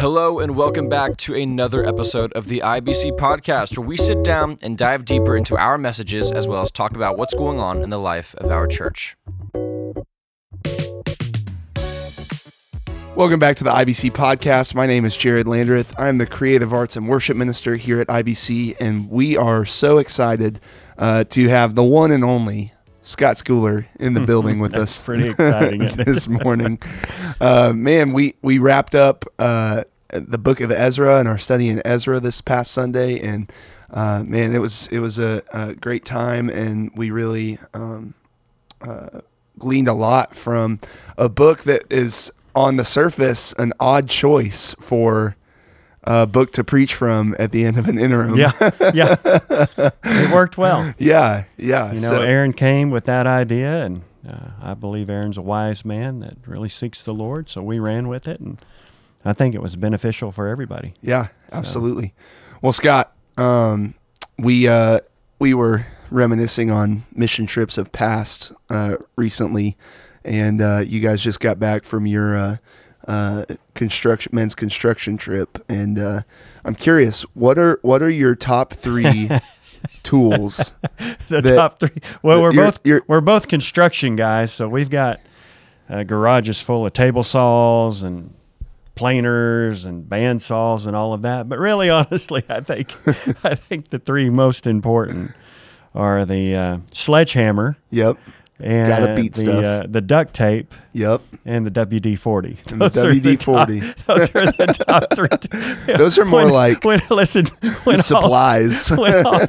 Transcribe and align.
Hello, 0.00 0.38
and 0.38 0.54
welcome 0.54 0.88
back 0.88 1.16
to 1.16 1.34
another 1.34 1.84
episode 1.84 2.32
of 2.34 2.46
the 2.46 2.60
IBC 2.60 3.18
podcast, 3.18 3.76
where 3.76 3.84
we 3.84 3.96
sit 3.96 4.22
down 4.22 4.56
and 4.62 4.78
dive 4.78 5.04
deeper 5.04 5.36
into 5.36 5.56
our 5.56 5.76
messages 5.76 6.30
as 6.30 6.46
well 6.46 6.62
as 6.62 6.70
talk 6.70 6.94
about 6.94 7.18
what's 7.18 7.34
going 7.34 7.58
on 7.58 7.82
in 7.82 7.90
the 7.90 7.98
life 7.98 8.32
of 8.36 8.48
our 8.52 8.68
church. 8.68 9.16
Welcome 13.16 13.40
back 13.40 13.56
to 13.56 13.64
the 13.64 13.72
IBC 13.72 14.12
podcast. 14.12 14.72
My 14.72 14.86
name 14.86 15.04
is 15.04 15.16
Jared 15.16 15.48
Landreth. 15.48 15.92
I'm 15.98 16.18
the 16.18 16.26
creative 16.26 16.72
arts 16.72 16.94
and 16.94 17.08
worship 17.08 17.36
minister 17.36 17.74
here 17.74 18.00
at 18.00 18.06
IBC, 18.06 18.76
and 18.78 19.10
we 19.10 19.36
are 19.36 19.64
so 19.64 19.98
excited 19.98 20.60
uh, 20.96 21.24
to 21.24 21.48
have 21.48 21.74
the 21.74 21.82
one 21.82 22.12
and 22.12 22.22
only 22.22 22.72
Scott 23.08 23.36
Schooler 23.36 23.86
in 23.98 24.12
the 24.12 24.20
building 24.20 24.58
with 24.58 24.74
us. 24.76 25.02
pretty 25.02 25.30
exciting, 25.30 25.78
this 25.96 26.28
morning. 26.28 26.78
Uh, 27.40 27.72
man, 27.74 28.12
we 28.12 28.34
we 28.42 28.58
wrapped 28.58 28.94
up 28.94 29.24
uh, 29.38 29.84
the 30.08 30.36
book 30.36 30.60
of 30.60 30.70
Ezra 30.70 31.18
and 31.18 31.26
our 31.26 31.38
study 31.38 31.70
in 31.70 31.80
Ezra 31.86 32.20
this 32.20 32.42
past 32.42 32.70
Sunday, 32.70 33.18
and 33.18 33.50
uh, 33.90 34.22
man, 34.24 34.54
it 34.54 34.58
was 34.58 34.88
it 34.88 34.98
was 34.98 35.18
a, 35.18 35.42
a 35.54 35.74
great 35.74 36.04
time, 36.04 36.50
and 36.50 36.90
we 36.94 37.10
really 37.10 37.58
um, 37.72 38.12
uh, 38.82 39.22
gleaned 39.58 39.88
a 39.88 39.94
lot 39.94 40.36
from 40.36 40.78
a 41.16 41.30
book 41.30 41.62
that 41.62 41.84
is 41.90 42.30
on 42.54 42.76
the 42.76 42.84
surface 42.84 43.54
an 43.54 43.72
odd 43.80 44.06
choice 44.06 44.74
for 44.80 45.34
a 46.10 46.26
book 46.26 46.52
to 46.52 46.64
preach 46.64 46.94
from 46.94 47.36
at 47.38 47.52
the 47.52 47.64
end 47.66 47.78
of 47.78 47.86
an 47.88 47.98
interim. 47.98 48.34
Yeah, 48.36 48.52
yeah. 48.94 49.16
It 50.04 50.32
worked 50.32 50.56
well. 50.58 50.94
yeah, 50.98 51.44
yeah. 51.58 51.92
You 51.92 52.00
know, 52.00 52.08
so- 52.08 52.22
Aaron 52.22 52.52
came 52.54 52.90
with 52.90 53.04
that 53.04 53.26
idea, 53.26 53.84
and 53.84 54.02
uh, 54.26 54.50
I 54.62 54.74
believe 54.74 55.10
Aaron's 55.10 55.36
a 55.38 55.42
wise 55.42 55.84
man 55.84 56.20
that 56.20 56.36
really 56.46 56.68
seeks 56.70 57.02
the 57.02 57.12
Lord. 57.14 57.48
So 57.50 57.62
we 57.62 57.78
ran 57.78 58.08
with 58.08 58.26
it, 58.26 58.40
and 58.40 58.58
I 59.24 59.32
think 59.34 59.54
it 59.54 59.60
was 59.62 59.76
beneficial 59.76 60.32
for 60.32 60.48
everybody. 60.48 60.94
Yeah, 61.02 61.28
absolutely. 61.52 62.14
Well, 62.62 62.72
Scott, 62.72 63.12
um, 63.36 63.94
we 64.38 64.66
uh, 64.66 65.00
we 65.38 65.52
were 65.54 65.86
reminiscing 66.10 66.70
on 66.70 67.02
mission 67.14 67.44
trips 67.46 67.76
of 67.76 67.92
past 67.92 68.50
uh, 68.70 68.96
recently, 69.16 69.76
and 70.24 70.62
uh, 70.62 70.82
you 70.86 71.00
guys 71.00 71.22
just 71.22 71.38
got 71.40 71.58
back 71.60 71.84
from 71.84 72.06
your 72.06 72.58
uh, 73.08 73.44
construction 73.74 74.30
men's 74.34 74.54
construction 74.54 75.16
trip, 75.16 75.58
and 75.68 75.98
uh, 75.98 76.22
I'm 76.64 76.74
curious 76.76 77.22
what 77.34 77.58
are 77.58 77.80
what 77.82 78.02
are 78.02 78.10
your 78.10 78.34
top 78.36 78.74
three 78.74 79.28
tools? 80.02 80.74
The 81.28 81.40
That- 81.40 81.54
top 81.56 81.80
three. 81.80 81.90
Well, 82.22 82.42
we're 82.42 82.52
you're- 82.52 82.66
both 82.66 82.80
you're- 82.84 83.00
we're 83.08 83.20
both 83.20 83.48
construction 83.48 84.14
guys, 84.16 84.52
so 84.52 84.68
we've 84.68 84.90
got 84.90 85.20
uh, 85.90 86.02
garages 86.04 86.60
full 86.60 86.84
of 86.86 86.92
table 86.92 87.22
saws 87.22 88.02
and 88.02 88.34
planers 88.94 89.84
and 89.84 90.08
band 90.08 90.42
saws 90.42 90.84
and 90.86 90.94
all 90.96 91.12
of 91.14 91.22
that. 91.22 91.48
But 91.48 91.58
really, 91.58 91.88
honestly, 91.98 92.42
I 92.48 92.60
think 92.60 92.92
I 93.44 93.54
think 93.54 93.90
the 93.90 93.98
three 93.98 94.28
most 94.30 94.66
important 94.66 95.32
are 95.94 96.24
the 96.26 96.54
uh, 96.54 96.78
sledgehammer 96.92 97.76
Yep, 97.90 98.18
and 98.60 98.88
Gotta 98.88 99.14
beat 99.14 99.34
the 99.34 99.40
stuff. 99.40 99.64
Uh, 99.64 99.86
the 99.88 100.00
duct 100.00 100.34
tape 100.34 100.74
yep. 100.92 101.20
and 101.44 101.64
the 101.64 101.70
WD 101.70 102.18
forty. 102.18 102.56
And 102.68 102.80
the 102.80 102.88
WD-40. 102.88 104.04
Those 104.06 104.28
are 104.34 104.46
the 104.46 104.84
top 104.84 105.14
three. 105.14 105.94
Those 105.96 106.18
are 106.18 106.24
more 106.24 106.44
When- 106.44 106.52
like 106.52 106.84
when 106.84 107.00
listen 107.10 107.46
when 107.84 107.96
all, 107.96 108.02
supplies. 108.02 108.90
when 108.96 109.24
all, 109.26 109.46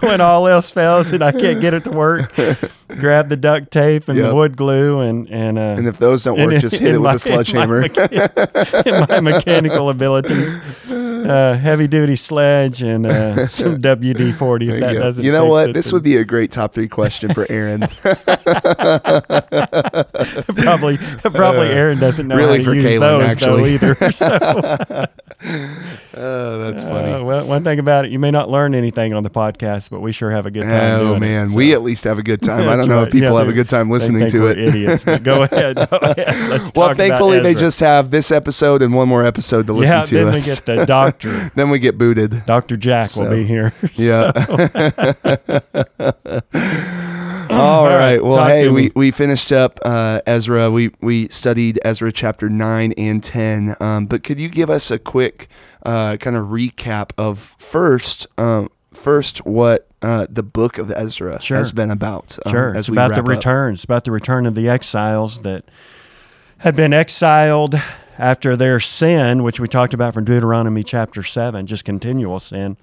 when 0.00 0.20
all 0.20 0.48
else 0.48 0.70
fails 0.70 1.12
and 1.12 1.22
I 1.22 1.32
can't 1.32 1.60
get 1.60 1.74
it 1.74 1.84
to 1.84 1.90
work, 1.90 2.32
grab 2.88 3.28
the 3.28 3.36
duct 3.36 3.70
tape 3.70 4.08
and 4.08 4.16
Yep. 4.18 4.28
the 4.30 4.34
wood 4.34 4.56
glue 4.56 5.00
and 5.00 5.28
and 5.28 5.58
uh, 5.58 5.74
and 5.76 5.86
if 5.86 5.98
those 5.98 6.22
don't 6.24 6.38
work, 6.40 6.60
just 6.60 6.76
hit 6.78 6.94
it 6.94 6.98
with 6.98 7.02
my- 7.02 7.14
a 7.14 7.18
sledgehammer. 7.18 7.82
In 7.82 7.92
my, 7.94 8.82
in 8.86 9.06
my 9.08 9.20
mechanical 9.20 9.90
abilities, 9.90 10.56
uh, 11.26 11.54
heavy 11.56 11.86
duty 11.88 12.16
sledge 12.16 12.82
and 12.82 13.04
uh, 13.06 13.46
some 13.48 13.80
WD 13.82 14.34
forty. 14.34 14.68
If 14.70 14.80
that 14.80 14.92
you 14.94 14.98
doesn't, 14.98 15.24
You 15.24 15.32
know 15.32 15.46
what? 15.46 15.74
This 15.74 15.86
then 15.86 15.94
would 15.94 16.02
be 16.04 16.16
a 16.16 16.24
great 16.24 16.50
top 16.50 16.72
three 16.72 16.88
question 16.88 17.34
for 17.34 17.46
Aaron. 17.50 17.80
probably 20.56 20.98
probably 21.22 21.68
Aaron 21.68 21.98
doesn't 21.98 22.28
know 22.28 22.34
Uh, 22.36 22.38
really 22.38 22.62
how 22.62 22.70
to 22.72 22.76
use 22.76 23.00
those 23.00 23.22
actually. 23.30 23.76
though 23.76 23.88
either. 23.94 24.12
So, 24.12 25.04
oh, 26.16 26.58
that's 26.58 26.82
funny. 26.82 27.12
uh, 27.12 27.22
well, 27.22 27.46
one 27.46 27.62
thing 27.64 27.78
about 27.78 28.04
it, 28.04 28.10
you 28.10 28.18
may 28.18 28.30
not 28.30 28.48
learn 28.48 28.74
anything 28.74 29.12
on 29.12 29.22
the 29.22 29.30
podcast, 29.30 29.90
but 29.90 30.00
we 30.00 30.12
sure 30.12 30.30
have 30.30 30.46
a 30.46 30.50
good 30.50 30.64
time. 30.64 31.00
Oh 31.00 31.18
man, 31.18 31.50
it, 31.50 31.54
we 31.54 31.72
at 31.74 31.82
least 31.82 32.04
have 32.04 32.18
a 32.18 32.22
good 32.22 32.42
time. 32.42 32.68
I 32.68 32.76
don't 32.76 32.88
know 32.88 32.96
right. 32.98 33.06
if 33.06 33.12
people 33.12 33.32
Yeah, 33.32 33.38
have 33.38 33.48
a 33.48 33.52
good 33.52 33.68
time 33.68 33.90
listening 33.90 34.28
to 34.30 34.46
it. 34.48 34.58
idiots. 34.58 35.04
But 35.04 35.22
go 35.22 35.42
ahead. 35.50 35.76
Go 35.76 35.96
ahead. 35.96 36.50
Let's 36.50 36.72
Well, 36.74 36.94
thankfully 36.94 37.40
they 37.40 37.54
just 37.54 37.80
have 37.80 38.10
this 38.10 38.30
episode 38.30 38.82
and 38.82 38.94
one 38.94 39.08
more 39.08 39.24
episode 39.24 39.66
to 39.66 39.72
listen 39.72 39.96
yeah. 39.98 40.04
to 40.04 40.14
then 40.16 40.34
we 40.34 40.40
get 40.40 40.62
the 40.66 40.86
doctor. 40.86 41.50
then 41.54 41.70
we 41.70 41.78
get 41.78 41.98
booted. 41.98 42.44
Doctor 42.46 42.76
Jack 42.76 43.08
So, 43.08 43.22
will 43.22 43.30
be 43.30 43.44
here. 43.44 43.72
Yeah. 43.94 44.32
All 47.56 47.86
right. 47.86 48.22
Well, 48.22 48.36
talk 48.36 48.48
hey, 48.48 48.68
we, 48.68 48.90
we 48.94 49.10
finished 49.10 49.52
up 49.52 49.78
uh, 49.84 50.20
Ezra. 50.26 50.70
We 50.70 50.90
we 51.00 51.28
studied 51.28 51.78
Ezra 51.84 52.12
chapter 52.12 52.48
nine 52.48 52.92
and 52.96 53.22
ten. 53.22 53.76
Um, 53.80 54.06
but 54.06 54.22
could 54.22 54.38
you 54.40 54.48
give 54.48 54.70
us 54.70 54.90
a 54.90 54.98
quick 54.98 55.48
uh, 55.84 56.16
kind 56.18 56.36
of 56.36 56.46
recap 56.48 57.10
of 57.18 57.38
first 57.38 58.26
um, 58.38 58.68
first 58.92 59.44
what 59.46 59.88
uh, 60.02 60.26
the 60.28 60.42
book 60.42 60.78
of 60.78 60.90
Ezra 60.90 61.40
Sure. 61.40 61.56
has 61.58 61.72
been 61.72 61.90
about? 61.90 62.38
um, 62.46 62.52
Sure. 62.52 62.70
as 62.70 62.76
It's 62.80 62.88
we 62.90 62.96
about 62.96 63.10
the 63.12 63.20
up? 63.20 63.28
return. 63.28 63.74
It's 63.74 63.84
about 63.84 64.04
the 64.04 64.12
return 64.12 64.46
of 64.46 64.54
the 64.54 64.68
exiles 64.68 65.42
that 65.42 65.64
had 66.58 66.76
been 66.76 66.92
exiled 66.92 67.74
after 68.18 68.56
their 68.56 68.80
sin, 68.80 69.42
which 69.42 69.60
we 69.60 69.68
talked 69.68 69.92
about 69.92 70.14
from 70.14 70.24
Deuteronomy 70.24 70.82
chapter 70.82 71.22
7, 71.22 71.66
just 71.66 71.84
continual 71.84 72.40
sin 72.40 72.76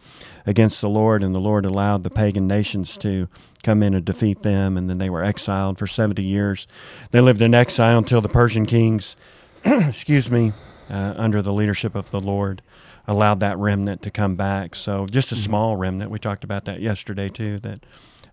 against 0.46 0.82
the 0.82 0.90
Lord. 0.90 1.24
And 1.24 1.34
the 1.34 1.40
Lord 1.40 1.66
allowed 1.66 2.04
the 2.04 2.10
pagan 2.10 2.48
nations 2.48 2.98
to 2.98 3.28
come 3.64 3.82
in 3.84 3.94
and 3.94 4.04
defeat 4.06 4.44
them. 4.44 4.78
And 4.78 4.90
then 4.90 4.98
they 4.98 5.10
were 5.10 5.24
exiled 5.24 5.78
for 5.80 5.88
70 5.88 6.22
years. 6.24 6.68
They 7.12 7.22
lived 7.22 7.42
in 7.42 7.54
exile 7.54 7.98
until 7.98 8.22
the 8.22 8.30
Persian 8.30 8.66
kings, 8.66 9.16
excuse 9.66 10.30
me, 10.30 10.54
uh, 10.90 11.14
under 11.18 11.42
the 11.42 11.54
leadership 11.54 11.96
of 11.96 12.12
the 12.12 12.20
Lord, 12.22 12.62
allowed 13.08 13.40
that 13.42 13.58
remnant 13.58 14.02
to 14.04 14.12
come 14.12 14.36
back. 14.36 14.76
So 14.76 15.08
just 15.08 15.32
a 15.32 15.36
small 15.36 15.76
remnant. 15.78 16.12
We 16.12 16.20
talked 16.20 16.44
about 16.44 16.66
that 16.66 16.82
yesterday 16.82 17.30
too. 17.30 17.60
That 17.60 17.86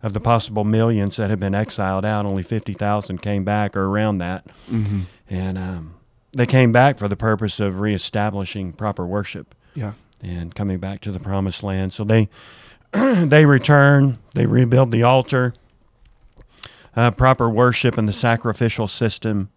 of 0.02 0.12
the 0.14 0.20
possible 0.20 0.64
millions 0.64 1.16
that 1.16 1.28
had 1.28 1.38
been 1.38 1.54
exiled 1.54 2.04
out, 2.06 2.24
only 2.24 2.42
fifty 2.42 2.72
thousand 2.72 3.18
came 3.22 3.44
back 3.44 3.76
or 3.76 3.84
around 3.86 4.18
that, 4.18 4.46
Mm-hmm. 4.70 5.00
and 5.28 5.58
um, 5.58 5.94
they 6.32 6.46
came 6.46 6.72
back 6.72 6.96
for 6.98 7.06
the 7.06 7.16
purpose 7.16 7.60
of 7.60 7.80
reestablishing 7.80 8.72
proper 8.72 9.06
worship 9.06 9.54
Yeah. 9.74 9.92
And 10.22 10.54
coming 10.54 10.78
back 10.78 11.00
to 11.00 11.12
the 11.12 11.20
promised 11.20 11.62
land. 11.62 11.92
So 11.92 12.04
they 12.04 12.28
they 12.92 13.46
return, 13.46 14.18
they 14.34 14.46
rebuild 14.46 14.90
the 14.90 15.02
altar. 15.02 15.54
Uh, 16.96 17.10
proper 17.12 17.48
worship 17.48 17.96
and 17.96 18.08
the 18.08 18.12
sacrificial 18.12 18.88
system 18.88 19.48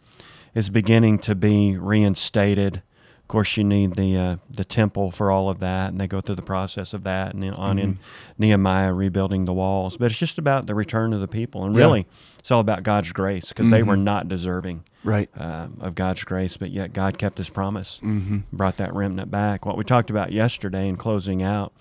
is 0.54 0.70
beginning 0.70 1.18
to 1.18 1.34
be 1.34 1.76
reinstated. 1.76 2.84
Of 3.24 3.28
course, 3.30 3.58
you 3.58 3.64
need 3.64 3.96
the 3.96 4.16
uh, 4.18 4.36
the 4.50 4.66
temple 4.66 5.10
for 5.10 5.32
all 5.32 5.50
of 5.50 5.60
that, 5.60 5.90
and 5.92 6.00
they 6.00 6.08
go 6.08 6.22
through 6.22 6.36
the 6.36 6.42
process 6.44 6.94
of 6.94 7.04
that, 7.06 7.34
and 7.34 7.42
then 7.42 7.54
on 7.54 7.80
in 7.80 7.98
Nehemiah 8.38 8.94
rebuilding 8.94 9.46
the 9.46 9.54
walls. 9.54 9.98
But 9.98 10.08
it's 10.12 10.20
just 10.20 10.38
about 10.38 10.68
the 10.68 10.76
return 10.76 11.14
of 11.14 11.22
the 11.22 11.28
people, 11.28 11.64
and 11.64 11.74
Yeah. 11.74 11.82
really, 11.86 12.06
it's 12.38 12.52
all 12.52 12.60
about 12.60 12.84
God's 12.84 13.12
grace 13.12 13.50
because 13.50 13.70
they 13.72 13.82
were 13.82 13.98
not 13.98 14.28
deserving 14.28 14.84
Right. 15.04 15.30
uh, 15.38 15.68
of 15.80 15.96
God's 15.96 16.24
grace, 16.26 16.58
but 16.58 16.70
yet 16.70 16.94
God 16.94 17.18
kept 17.18 17.38
His 17.40 17.50
promise, 17.50 18.00
Mm-hmm. 18.04 18.40
brought 18.52 18.78
that 18.78 18.94
remnant 18.94 19.32
back. 19.32 19.66
What 19.66 19.78
we 19.78 19.84
talked 19.86 20.10
about 20.12 20.32
yesterday 20.32 20.88
in 20.88 20.98
closing 20.98 21.42
out 21.42 21.74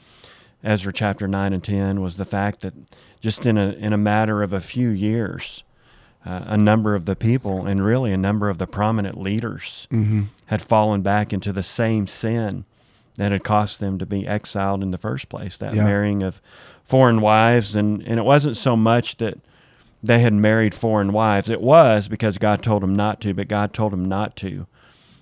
Ezra 0.65 0.93
chapter 0.93 1.27
nine 1.27 1.53
and 1.53 1.63
ten 1.63 2.01
was 2.01 2.17
the 2.17 2.25
fact 2.25 2.61
that 2.61 2.73
just 3.21 3.45
in 3.47 3.59
a 3.59 3.71
in 3.73 3.93
a 3.93 3.99
matter 3.99 4.43
of 4.45 4.53
a 4.53 4.61
few 4.61 4.89
years, 4.91 5.65
uh, 6.25 6.45
a 6.47 6.57
number 6.57 6.95
of 6.95 7.05
the 7.05 7.17
people 7.17 7.67
and 7.67 7.85
really 7.85 8.13
a 8.13 8.17
number 8.17 8.49
of 8.49 8.59
the 8.59 8.67
prominent 8.67 9.21
leaders 9.21 9.87
Mm-hmm. 9.91 10.23
had 10.47 10.63
fallen 10.63 11.03
back 11.03 11.33
into 11.33 11.53
the 11.53 11.63
same 11.63 12.07
sin 12.07 12.65
that 13.17 13.33
had 13.33 13.43
cost 13.45 13.81
them 13.81 13.99
to 13.99 14.07
be 14.07 14.27
exiled 14.27 14.83
in 14.83 14.91
the 14.91 14.99
first 14.99 15.29
place. 15.29 15.57
That 15.59 15.75
Yeah. 15.75 15.85
marrying 15.85 16.23
of 16.23 16.41
foreign 16.85 17.21
wives, 17.21 17.75
and 17.77 18.03
and 18.03 18.19
it 18.19 18.25
wasn't 18.25 18.57
so 18.57 18.77
much 18.77 19.17
that 19.19 19.39
they 20.03 20.21
had 20.21 20.33
married 20.35 20.75
foreign 20.75 21.13
wives. 21.13 21.49
It 21.49 21.61
was 21.61 22.09
because 22.09 22.39
God 22.39 22.63
told 22.63 22.83
them 22.83 22.95
not 22.95 23.21
to, 23.23 23.35
but 23.35 23.49
God 23.49 23.73
told 23.73 23.93
them 23.93 24.05
not 24.05 24.35
to 24.37 24.67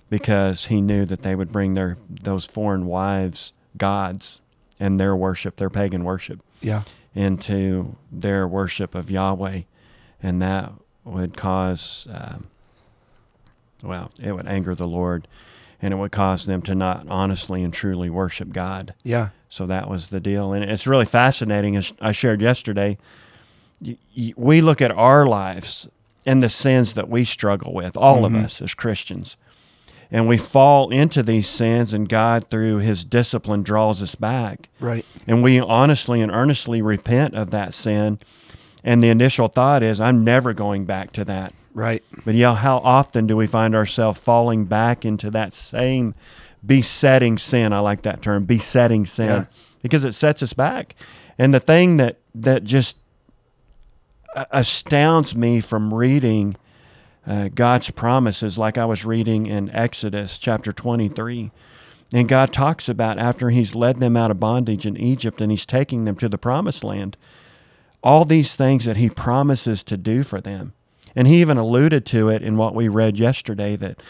because 0.09 0.65
He 0.65 0.81
knew 0.81 1.05
that 1.05 1.21
they 1.23 1.35
would 1.35 1.51
bring 1.51 1.73
their 1.73 1.97
those 2.09 2.45
foreign 2.45 2.85
wives 2.85 3.53
gods 3.77 4.39
and 4.79 4.99
their 4.99 5.15
worship, 5.15 5.55
their 5.57 5.69
pagan 5.69 6.03
worship, 6.03 6.41
Yeah. 6.61 6.81
into 7.15 7.95
their 8.11 8.47
worship 8.47 8.95
of 8.95 9.11
Yahweh, 9.11 9.61
and 10.23 10.41
that 10.41 10.71
would 11.03 11.35
cause, 11.35 12.07
um, 12.11 12.47
well, 13.83 14.11
it 14.21 14.33
would 14.33 14.47
anger 14.47 14.75
the 14.75 14.87
Lord, 14.87 15.27
and 15.81 15.93
it 15.93 15.97
would 15.97 16.11
cause 16.11 16.45
them 16.45 16.61
to 16.63 16.75
not 16.75 17.07
honestly 17.09 17.63
and 17.63 17.73
truly 17.73 18.09
worship 18.09 18.51
God. 18.51 18.93
Yeah. 19.03 19.29
So 19.49 19.65
that 19.65 19.89
was 19.89 20.09
the 20.09 20.19
deal, 20.19 20.53
and 20.53 20.63
it's 20.63 20.87
really 20.87 21.05
fascinating. 21.05 21.75
As 21.75 21.93
I 21.99 22.11
shared 22.11 22.41
yesterday, 22.41 22.97
we 24.35 24.61
look 24.61 24.81
at 24.81 24.91
our 24.91 25.25
lives 25.25 25.87
and 26.25 26.43
the 26.43 26.49
sins 26.49 26.93
that 26.93 27.09
we 27.09 27.25
struggle 27.25 27.73
with, 27.73 27.97
all 27.97 28.25
of 28.25 28.35
us 28.35 28.61
as 28.61 28.75
Christians, 28.75 29.35
and 30.11 30.27
we 30.27 30.37
fall 30.37 30.89
into 30.91 31.23
these 31.23 31.47
sins, 31.49 31.93
and 31.93 32.07
God, 32.07 32.49
through 32.49 32.77
His 32.77 33.03
discipline, 33.03 33.63
draws 33.63 34.03
us 34.03 34.13
back. 34.13 34.69
Right. 34.79 35.05
And 35.25 35.41
we 35.41 35.59
honestly 35.59 36.21
and 36.21 36.31
earnestly 36.31 36.81
repent 36.81 37.33
of 37.33 37.49
that 37.51 37.73
sin. 37.73 38.19
And 38.83 39.03
the 39.03 39.09
initial 39.09 39.47
thought 39.47 39.83
is, 39.83 39.99
I'm 40.01 40.23
never 40.23 40.53
going 40.53 40.85
back 40.85 41.11
to 41.13 41.25
that. 41.25 41.53
Right. 41.73 42.03
But 42.25 42.35
yeah, 42.35 42.55
how 42.55 42.77
often 42.77 43.27
do 43.27 43.37
we 43.37 43.47
find 43.47 43.75
ourselves 43.75 44.19
falling 44.19 44.65
back 44.65 45.05
into 45.05 45.29
that 45.31 45.53
same 45.53 46.15
besetting 46.65 47.37
sin? 47.37 47.73
I 47.73 47.79
like 47.79 48.01
that 48.01 48.21
term, 48.21 48.45
besetting 48.45 49.05
sin, 49.05 49.27
Yeah. 49.27 49.45
because 49.81 50.03
it 50.03 50.13
sets 50.13 50.43
us 50.43 50.53
back. 50.53 50.95
And 51.37 51.53
the 51.53 51.59
thing 51.59 51.97
that 51.97 52.17
that 52.35 52.63
just 52.63 52.97
astounds 54.51 55.35
me 55.35 55.59
from 55.59 55.93
reading 55.93 56.55
uh, 57.27 57.49
God's 57.53 57.91
promises, 57.91 58.57
like 58.57 58.77
I 58.77 58.85
was 58.85 59.05
reading 59.05 59.45
in 59.45 59.69
Exodus 59.71 60.37
chapter 60.39 60.71
23. 60.73 61.51
And 62.13 62.27
God 62.27 62.51
talks 62.51 62.89
about 62.89 63.19
after 63.19 63.49
He's 63.49 63.75
led 63.75 63.97
them 63.97 64.17
out 64.17 64.31
of 64.31 64.39
bondage 64.39 64.85
in 64.85 64.97
Egypt 64.97 65.39
and 65.39 65.51
He's 65.51 65.65
taking 65.65 66.05
them 66.05 66.15
to 66.17 66.27
the 66.29 66.37
promised 66.37 66.83
land, 66.83 67.15
all 68.03 68.25
these 68.25 68.55
things 68.55 68.85
that 68.85 68.97
He 68.97 69.09
promises 69.09 69.83
to 69.83 69.97
do 69.97 70.23
for 70.23 70.41
them. 70.41 70.73
And 71.15 71.27
He 71.27 71.41
even 71.41 71.57
alluded 71.57 72.05
to 72.07 72.29
it 72.29 72.41
in 72.41 72.57
what 72.57 72.75
we 72.75 72.87
read 72.87 73.19
yesterday 73.19 73.75
that 73.75 74.01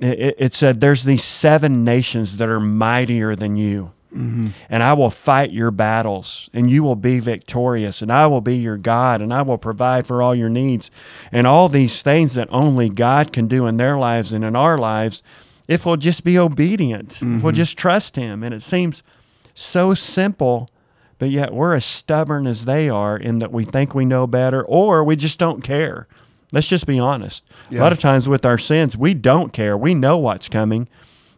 it, 0.00 0.36
it 0.38 0.54
said, 0.54 0.80
There's 0.80 1.04
these 1.04 1.24
seven 1.24 1.84
nations 1.84 2.36
that 2.36 2.48
are 2.48 2.60
mightier 2.60 3.36
than 3.36 3.56
you 3.56 3.92
mm-hmm. 4.14 4.48
and 4.68 4.82
I 4.82 4.92
will 4.92 5.10
fight 5.10 5.52
your 5.52 5.70
battles, 5.70 6.50
and 6.52 6.70
you 6.70 6.82
will 6.82 6.96
be 6.96 7.20
victorious, 7.20 8.02
and 8.02 8.12
I 8.12 8.26
will 8.26 8.40
be 8.40 8.56
your 8.56 8.76
God, 8.76 9.20
and 9.20 9.32
I 9.32 9.42
will 9.42 9.58
provide 9.58 10.06
for 10.06 10.22
all 10.22 10.34
your 10.34 10.48
needs. 10.48 10.90
And 11.32 11.46
all 11.46 11.68
these 11.68 12.02
things 12.02 12.34
that 12.34 12.48
only 12.50 12.88
God 12.88 13.32
can 13.32 13.48
do 13.48 13.66
in 13.66 13.76
their 13.76 13.98
lives 13.98 14.32
and 14.32 14.44
in 14.44 14.56
our 14.56 14.78
lives 14.78 15.22
if 15.68 15.86
we'll 15.86 15.96
just 15.96 16.24
be 16.24 16.36
obedient, 16.36 17.16
if 17.16 17.20
we'll 17.22 17.38
mm-hmm. 17.38 17.50
just 17.52 17.78
trust 17.78 18.16
Him. 18.16 18.42
And 18.42 18.52
it 18.52 18.62
seems 18.62 19.02
so 19.54 19.94
simple, 19.94 20.68
but 21.20 21.30
yet 21.30 21.52
we're 21.52 21.74
as 21.74 21.84
stubborn 21.84 22.46
as 22.46 22.64
they 22.64 22.88
are 22.88 23.14
in 23.14 23.40
that 23.40 23.52
we 23.52 23.66
think 23.66 23.94
we 23.94 24.06
know 24.06 24.26
better 24.26 24.64
or 24.64 25.04
we 25.04 25.16
just 25.16 25.38
don't 25.38 25.60
care. 25.62 26.08
Let's 26.50 26.66
just 26.66 26.86
be 26.86 26.98
honest. 26.98 27.44
A 27.70 27.74
lot 27.74 27.92
of 27.92 27.98
times 27.98 28.26
with 28.26 28.46
our 28.46 28.56
sins, 28.56 28.96
we 28.96 29.12
don't 29.12 29.52
care. 29.52 29.76
We 29.76 29.92
know 29.92 30.16
what's 30.16 30.48
coming, 30.48 30.88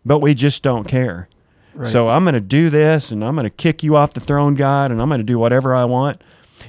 but 0.06 0.20
we 0.20 0.34
just 0.34 0.62
don't 0.62 0.86
care. 0.86 1.28
Right. 1.74 1.90
So 1.90 2.08
I'm 2.08 2.22
going 2.22 2.34
to 2.34 2.40
do 2.40 2.70
this 2.70 3.10
and 3.10 3.24
I'm 3.24 3.34
going 3.34 3.42
to 3.42 3.50
kick 3.50 3.82
you 3.82 3.96
off 3.96 4.14
the 4.14 4.20
throne, 4.20 4.54
God, 4.54 4.92
and 4.92 5.02
I'm 5.02 5.08
going 5.08 5.20
to 5.20 5.26
do 5.26 5.38
whatever 5.38 5.74
I 5.74 5.84
want. 5.84 6.22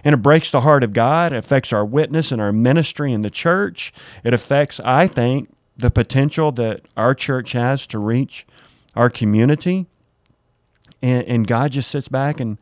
And 0.04 0.16
it 0.16 0.18
breaks 0.18 0.50
the 0.50 0.62
heart 0.62 0.84
of 0.84 0.92
God. 0.92 1.34
It 1.34 1.38
affects 1.38 1.72
our 1.72 1.86
witness 1.86 2.32
and 2.32 2.42
our 2.42 2.52
ministry 2.52 3.14
in 3.14 3.22
the 3.22 3.30
church. 3.30 3.94
It 4.24 4.34
affects, 4.34 4.80
I 4.80 5.06
think, 5.06 5.56
the 5.78 5.92
potential 5.92 6.52
that 6.54 6.82
our 6.98 7.14
church 7.14 7.52
has 7.52 7.86
to 7.88 8.00
reach 8.00 8.48
our 8.96 9.12
community. 9.12 9.86
And, 11.00 11.24
and 11.28 11.48
God 11.48 11.74
just 11.74 11.92
sits 11.92 12.08
back 12.08 12.40
and 12.40 12.58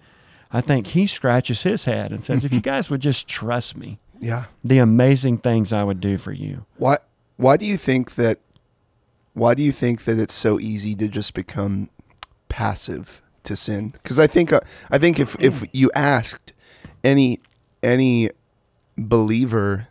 I 0.54 0.62
think 0.62 0.88
he 0.88 1.08
scratches 1.08 1.62
his 1.64 1.86
head 1.86 2.12
and 2.12 2.24
says, 2.24 2.44
if 2.46 2.52
you 2.54 2.60
guys 2.74 2.90
would 2.90 3.02
just 3.02 3.28
trust 3.28 3.78
me, 3.78 4.00
Yeah. 4.20 4.46
the 4.64 4.80
amazing 4.80 5.38
things 5.40 5.72
I 5.74 5.84
would 5.84 6.00
do 6.02 6.18
for 6.18 6.32
you. 6.32 6.66
Why 6.78 6.98
why 7.38 7.58
do 7.58 7.66
you 7.66 7.78
think 7.78 8.16
that 8.16 8.40
why 9.34 9.54
do 9.56 9.64
you 9.64 9.72
think 9.72 10.04
that 10.04 10.20
it's 10.20 10.34
so 10.34 10.60
easy 10.60 10.94
to 10.96 11.08
just 11.08 11.34
become 11.34 11.90
passive 12.50 13.22
to 13.44 13.56
sin? 13.56 13.94
Cuz 14.04 14.20
I 14.20 14.28
think 14.28 14.52
uh, 14.54 14.60
I 14.92 14.98
think 14.98 15.20
if 15.20 15.36
if 15.40 15.64
you 15.74 15.90
asked 15.96 16.54
any 17.04 17.40
any 17.82 18.30
believer 18.98 19.88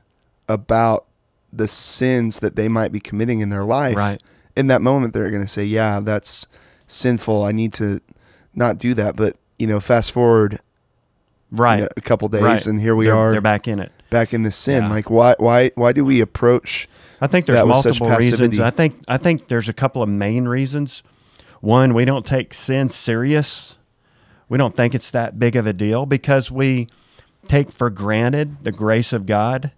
about 0.49 1.07
the 1.53 1.67
sins 1.67 2.39
that 2.41 2.55
they 2.57 2.69
might 2.69 2.93
be 2.93 3.01
committing 3.01 3.41
in 3.41 3.49
their 3.49 3.65
life, 3.65 3.97
Right. 3.97 4.23
in 4.55 4.67
that 4.69 4.83
moment 4.83 5.15
they're 5.15 5.31
going 5.31 5.43
to 5.43 5.49
say, 5.49 5.65
"Yeah, 5.65 6.01
that's 6.01 6.47
sinful. 6.87 7.43
I 7.43 7.53
need 7.53 7.73
to 7.75 8.01
not 8.55 8.79
do 8.79 8.95
that." 8.95 9.17
But, 9.17 9.37
you 9.61 9.67
know, 9.67 9.79
fast 9.81 10.11
forward 10.13 10.55
you 10.55 10.59
Right. 11.59 11.81
know, 11.81 11.89
a 11.97 12.01
couple 12.01 12.29
days 12.29 12.43
right. 12.43 12.67
and 12.67 12.81
here 12.81 12.95
we 12.95 13.07
They're- 13.07 13.15
are 13.17 13.33
They're 13.33 13.41
back 13.41 13.67
in 13.69 13.81
it. 13.81 13.91
back 14.09 14.33
in 14.33 14.43
the 14.45 14.51
sin. 14.53 14.85
Yeah. 14.85 14.91
Like 14.91 15.11
why 15.11 15.35
why 15.39 15.71
why 15.75 15.93
do 15.93 16.05
we 16.05 16.21
approach 16.21 16.89
I 17.21 17.27
think 17.27 17.47
there's 17.47 17.59
that 17.59 17.67
with 17.67 17.77
such 17.79 18.01
multiple 18.01 18.17
reasons. 18.19 18.59
I 18.61 18.71
think 18.71 18.97
I 19.09 19.17
think 19.19 19.49
there's 19.49 19.69
a 19.69 19.73
couple 19.73 20.03
of 20.03 20.09
main 20.09 20.47
reasons. 20.49 21.03
One, 21.61 21.93
we 21.93 22.05
don't 22.07 22.25
take 22.25 22.55
sin 22.55 22.89
serious. 22.89 23.77
We 24.49 24.57
don't 24.59 24.75
think 24.75 24.95
it's 24.95 25.11
that 25.11 25.39
big 25.39 25.55
of 25.57 25.67
a 25.67 25.73
deal 25.75 26.07
because 26.07 26.51
we 26.51 26.89
take 27.47 27.71
for 27.71 27.91
granted 27.91 28.65
the 28.65 28.73
grace 28.73 29.13
of 29.13 29.27
God. 29.27 29.73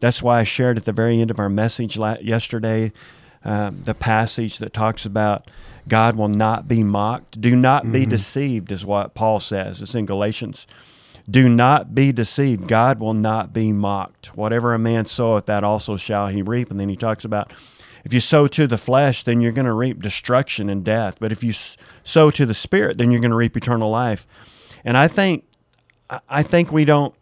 That's 0.00 0.22
why 0.22 0.38
I 0.40 0.44
shared 0.44 0.76
at 0.78 0.84
the 0.84 0.92
very 0.92 1.20
end 1.20 1.30
of 1.30 1.38
our 1.38 1.48
message 1.48 1.96
yesterday 1.98 2.92
um, 3.44 3.82
the 3.82 3.94
passage 3.94 4.58
that 4.58 4.72
talks 4.72 5.06
about 5.06 5.50
God 5.88 6.16
will 6.16 6.28
not 6.28 6.68
be 6.68 6.84
mocked. 6.84 7.40
Do 7.40 7.56
not 7.56 7.90
be 7.90 8.04
deceived, 8.04 8.70
is 8.70 8.84
what 8.84 9.14
Paul 9.14 9.40
says. 9.40 9.80
It's 9.80 9.94
in 9.94 10.06
Galatians. 10.06 10.66
Do 11.30 11.48
not 11.48 11.94
be 11.94 12.12
deceived. 12.12 12.68
God 12.68 13.00
will 13.00 13.14
not 13.14 13.52
be 13.52 13.72
mocked. 13.72 14.36
Whatever 14.36 14.74
a 14.74 14.78
man 14.78 15.06
soweth, 15.06 15.46
that 15.46 15.64
also 15.64 15.96
shall 15.96 16.28
he 16.28 16.42
reap. 16.42 16.70
And 16.70 16.78
then 16.78 16.88
he 16.88 16.96
talks 16.96 17.24
about 17.24 17.52
if 18.04 18.12
you 18.12 18.20
sow 18.20 18.46
to 18.48 18.66
the 18.66 18.78
flesh, 18.78 19.22
then 19.22 19.40
you're 19.40 19.52
going 19.52 19.66
to 19.66 19.72
reap 19.72 20.00
destruction 20.00 20.70
and 20.70 20.84
death. 20.84 21.16
But 21.20 21.32
if 21.32 21.42
you 21.42 21.52
sow 22.04 22.30
to 22.30 22.46
the 22.46 22.54
spirit, 22.54 22.98
then 22.98 23.10
you're 23.10 23.20
going 23.20 23.30
to 23.30 23.36
reap 23.36 23.56
eternal 23.56 23.90
life. 23.90 24.26
And 24.84 24.96
I 24.96 25.08
think, 25.08 25.44
I 26.28 26.42
think 26.42 26.72
we 26.72 26.84
don't 26.84 27.14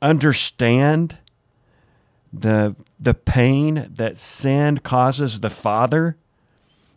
understand 0.00 1.18
the 2.32 2.74
the 3.04 3.14
pain 3.14 3.90
that 3.94 4.18
sin 4.18 4.78
causes 4.78 5.40
the 5.40 5.50
father. 5.50 6.16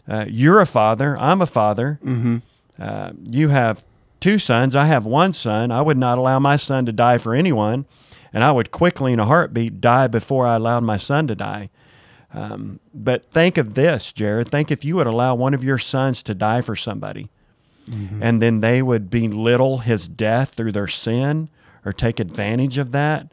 Uh, 0.08 0.26
you're 0.28 0.60
a 0.60 0.66
father. 0.66 1.18
I'm 1.20 1.42
a 1.42 1.46
father. 1.46 2.00
Mm-hmm. 2.04 2.38
Uh, 2.80 3.12
you 3.24 3.50
have 3.50 3.84
two 4.20 4.40
sons. 4.40 4.76
I 4.76 4.86
have 4.86 5.06
one 5.06 5.34
son. 5.34 5.72
I 5.72 5.82
would 5.82 5.98
not 5.98 6.18
allow 6.18 6.40
my 6.40 6.56
son 6.56 6.86
to 6.86 6.92
die 6.92 7.18
for 7.18 7.36
anyone, 7.36 7.86
and 8.34 8.44
I 8.44 8.52
would 8.52 8.72
quickly, 8.72 9.14
in 9.14 9.20
a 9.20 9.26
heartbeat, 9.26 9.82
die 9.82 10.08
before 10.08 10.48
I 10.48 10.56
allowed 10.56 10.84
my 10.84 10.98
son 10.98 11.28
to 11.28 11.36
die. 11.36 11.70
Um, 12.34 12.80
but 12.94 13.26
think 13.26 13.58
of 13.58 13.74
this, 13.76 14.12
Jared. 14.14 14.50
Think 14.50 14.72
if 14.72 14.86
you 14.86 14.96
would 14.98 15.08
allow 15.08 15.36
one 15.36 15.54
of 15.54 15.64
your 15.64 15.78
sons 15.78 16.24
to 16.24 16.34
die 16.36 16.62
for 16.62 16.76
somebody, 16.76 17.30
and 18.22 18.42
then 18.42 18.60
they 18.60 18.82
would 18.82 19.10
belittle 19.10 19.80
his 19.80 20.08
death 20.10 20.50
through 20.56 20.74
their 20.74 20.88
sin 20.90 21.50
or 21.86 21.94
take 21.94 22.20
advantage 22.20 22.78
of 22.78 22.92
that. 22.92 23.32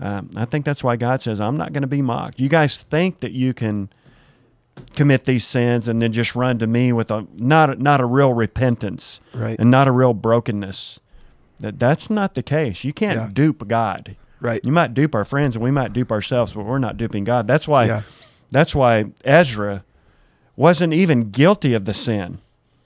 Um, 0.00 0.30
I 0.36 0.44
think 0.44 0.64
that's 0.64 0.82
why 0.82 0.96
God 0.96 1.22
says, 1.22 1.40
I'm 1.40 1.56
not 1.56 1.72
going 1.72 1.82
to 1.82 1.86
be 1.88 2.02
mocked. 2.02 2.40
You 2.40 2.48
guys 2.48 2.82
think 2.82 3.20
that 3.20 3.32
you 3.32 3.54
can 3.54 3.88
commit 4.96 5.24
these 5.24 5.46
sins 5.46 5.86
and 5.86 6.02
then 6.02 6.12
just 6.12 6.34
run 6.34 6.58
to 6.58 6.66
me 6.66 6.92
with 6.92 7.10
a 7.10 7.26
not 7.36 7.78
not 7.78 8.00
a 8.00 8.04
real 8.04 8.34
repentance 8.34 9.20
Right. 9.32 9.56
and 9.58 9.70
not 9.70 9.86
a 9.86 9.92
real 9.92 10.12
brokenness. 10.14 10.98
That 11.60 11.78
that's 11.78 12.10
not 12.10 12.34
the 12.34 12.42
case. 12.42 12.82
You 12.82 12.92
can't 12.92 13.16
Yeah. 13.16 13.28
dupe 13.32 13.68
God. 13.68 14.16
right? 14.40 14.60
You 14.64 14.72
might 14.72 14.92
dupe 14.92 15.14
our 15.14 15.24
friends 15.24 15.54
and 15.56 15.62
we 15.64 15.70
might 15.70 15.92
dupe 15.94 16.10
ourselves, 16.12 16.52
but 16.52 16.66
we're 16.66 16.78
not 16.78 16.96
duping 16.98 17.24
God. 17.24 17.46
That's 17.46 17.66
why 17.68 17.86
Yeah. 17.86 18.02
that's 18.50 18.74
why 18.74 19.06
Ezra 19.24 19.84
wasn't 20.56 20.92
even 20.92 21.30
guilty 21.30 21.72
of 21.72 21.84
the 21.86 21.94
sin. 21.94 22.38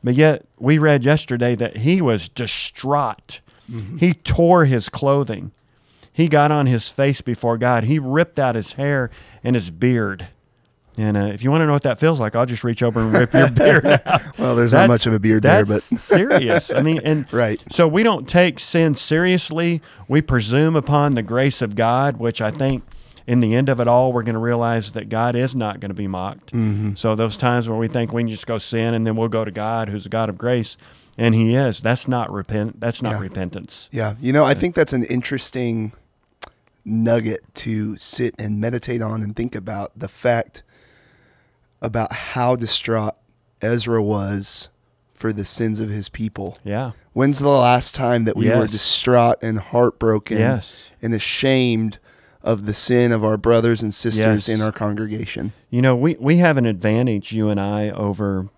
But 0.04 0.14
yet 0.14 0.44
we 0.58 0.78
read 0.78 1.04
yesterday 1.04 1.54
that 1.56 1.78
he 1.78 2.00
was 2.02 2.28
distraught. 2.28 3.40
He 3.98 4.14
tore 4.14 4.66
his 4.66 4.88
clothing. 4.88 5.50
He 6.18 6.26
got 6.28 6.50
on 6.50 6.66
his 6.66 6.88
face 6.88 7.20
before 7.20 7.56
God. 7.58 7.84
He 7.84 8.00
ripped 8.00 8.40
out 8.40 8.56
his 8.56 8.72
hair 8.72 9.08
and 9.44 9.54
his 9.54 9.70
beard. 9.70 10.26
And 10.96 11.16
uh, 11.16 11.20
if 11.26 11.44
you 11.44 11.50
want 11.52 11.60
to 11.62 11.66
know 11.66 11.72
what 11.74 11.84
that 11.84 12.00
feels 12.00 12.18
like, 12.18 12.34
I'll 12.34 12.44
just 12.44 12.64
reach 12.64 12.82
over 12.82 12.98
and 12.98 13.12
rip 13.12 13.32
your 13.32 13.48
beard 13.52 13.86
out. 14.04 14.22
Well, 14.36 14.56
there's 14.56 14.72
not 14.72 14.88
much 14.88 15.06
of 15.06 15.12
a 15.12 15.20
beard 15.20 15.44
there, 15.44 15.64
but 15.64 15.80
serious. 15.80 16.72
I 16.72 16.82
mean, 16.82 17.00
and 17.04 17.24
Right. 17.32 17.62
So 17.70 17.86
we 17.86 18.02
don't 18.02 18.28
take 18.28 18.58
sin 18.58 18.96
seriously. 18.96 19.80
We 20.08 20.20
presume 20.20 20.74
upon 20.74 21.14
the 21.14 21.22
grace 21.22 21.62
of 21.62 21.76
God, 21.76 22.16
which 22.16 22.40
I 22.42 22.50
think 22.50 22.82
in 23.28 23.38
the 23.38 23.54
end 23.54 23.68
of 23.68 23.78
it 23.78 23.86
all, 23.86 24.12
we're 24.12 24.24
going 24.24 24.34
to 24.34 24.40
realize 24.40 24.94
that 24.94 25.08
God 25.08 25.36
is 25.36 25.54
not 25.54 25.78
going 25.78 25.90
to 25.90 25.94
be 25.94 26.08
mocked. 26.08 26.52
Mm-hmm. 26.52 26.96
So 26.96 27.14
those 27.14 27.36
times 27.36 27.68
where 27.68 27.78
we 27.78 27.86
think 27.86 28.12
we 28.12 28.22
can 28.22 28.28
just 28.28 28.48
go 28.48 28.58
sin 28.58 28.92
and 28.92 29.06
then 29.06 29.14
we'll 29.14 29.28
go 29.28 29.44
to 29.44 29.52
God, 29.52 29.88
who's 29.88 30.06
a 30.06 30.08
God 30.08 30.28
of 30.28 30.36
grace, 30.36 30.76
and 31.16 31.32
He 31.32 31.54
is. 31.54 31.80
That's 31.80 32.08
not 32.08 32.32
repent. 32.32 32.80
That's 32.80 33.02
not 33.02 33.12
Yeah. 33.12 33.20
repentance. 33.20 33.88
yeah, 33.92 34.16
you 34.20 34.32
know, 34.32 34.44
I 34.44 34.54
think 34.54 34.74
that's 34.74 34.92
an 34.92 35.04
interesting 35.04 35.92
nugget 36.84 37.42
to 37.54 37.96
sit 37.96 38.34
and 38.38 38.60
meditate 38.60 39.02
on 39.02 39.22
and 39.22 39.34
think 39.36 39.54
about 39.54 39.92
the 39.98 40.08
fact 40.08 40.62
about 41.80 42.12
how 42.12 42.56
distraught 42.56 43.14
Ezra 43.60 44.02
was 44.02 44.68
for 45.12 45.32
the 45.32 45.44
sins 45.44 45.80
of 45.80 45.90
his 45.90 46.08
people. 46.08 46.56
Yeah. 46.64 46.92
When's 47.12 47.40
the 47.40 47.48
last 47.48 47.94
time 47.94 48.24
that 48.24 48.36
we 48.36 48.48
were 48.50 48.66
distraught 48.68 49.36
and 49.42 49.58
heartbroken 49.58 50.38
Yes. 50.38 50.90
and 51.02 51.12
ashamed 51.12 51.98
of 52.42 52.66
the 52.66 52.74
sin 52.74 53.10
of 53.10 53.24
our 53.24 53.36
brothers 53.36 53.82
and 53.82 53.92
sisters 53.92 54.46
Yes. 54.46 54.48
in 54.48 54.60
our 54.60 54.70
congregation? 54.70 55.52
You 55.70 55.82
know, 55.82 55.96
we, 55.96 56.16
we 56.20 56.36
have 56.36 56.56
an 56.56 56.66
advantage, 56.66 57.32
you 57.32 57.48
and 57.48 57.58
I, 57.60 57.90
over 57.90 58.48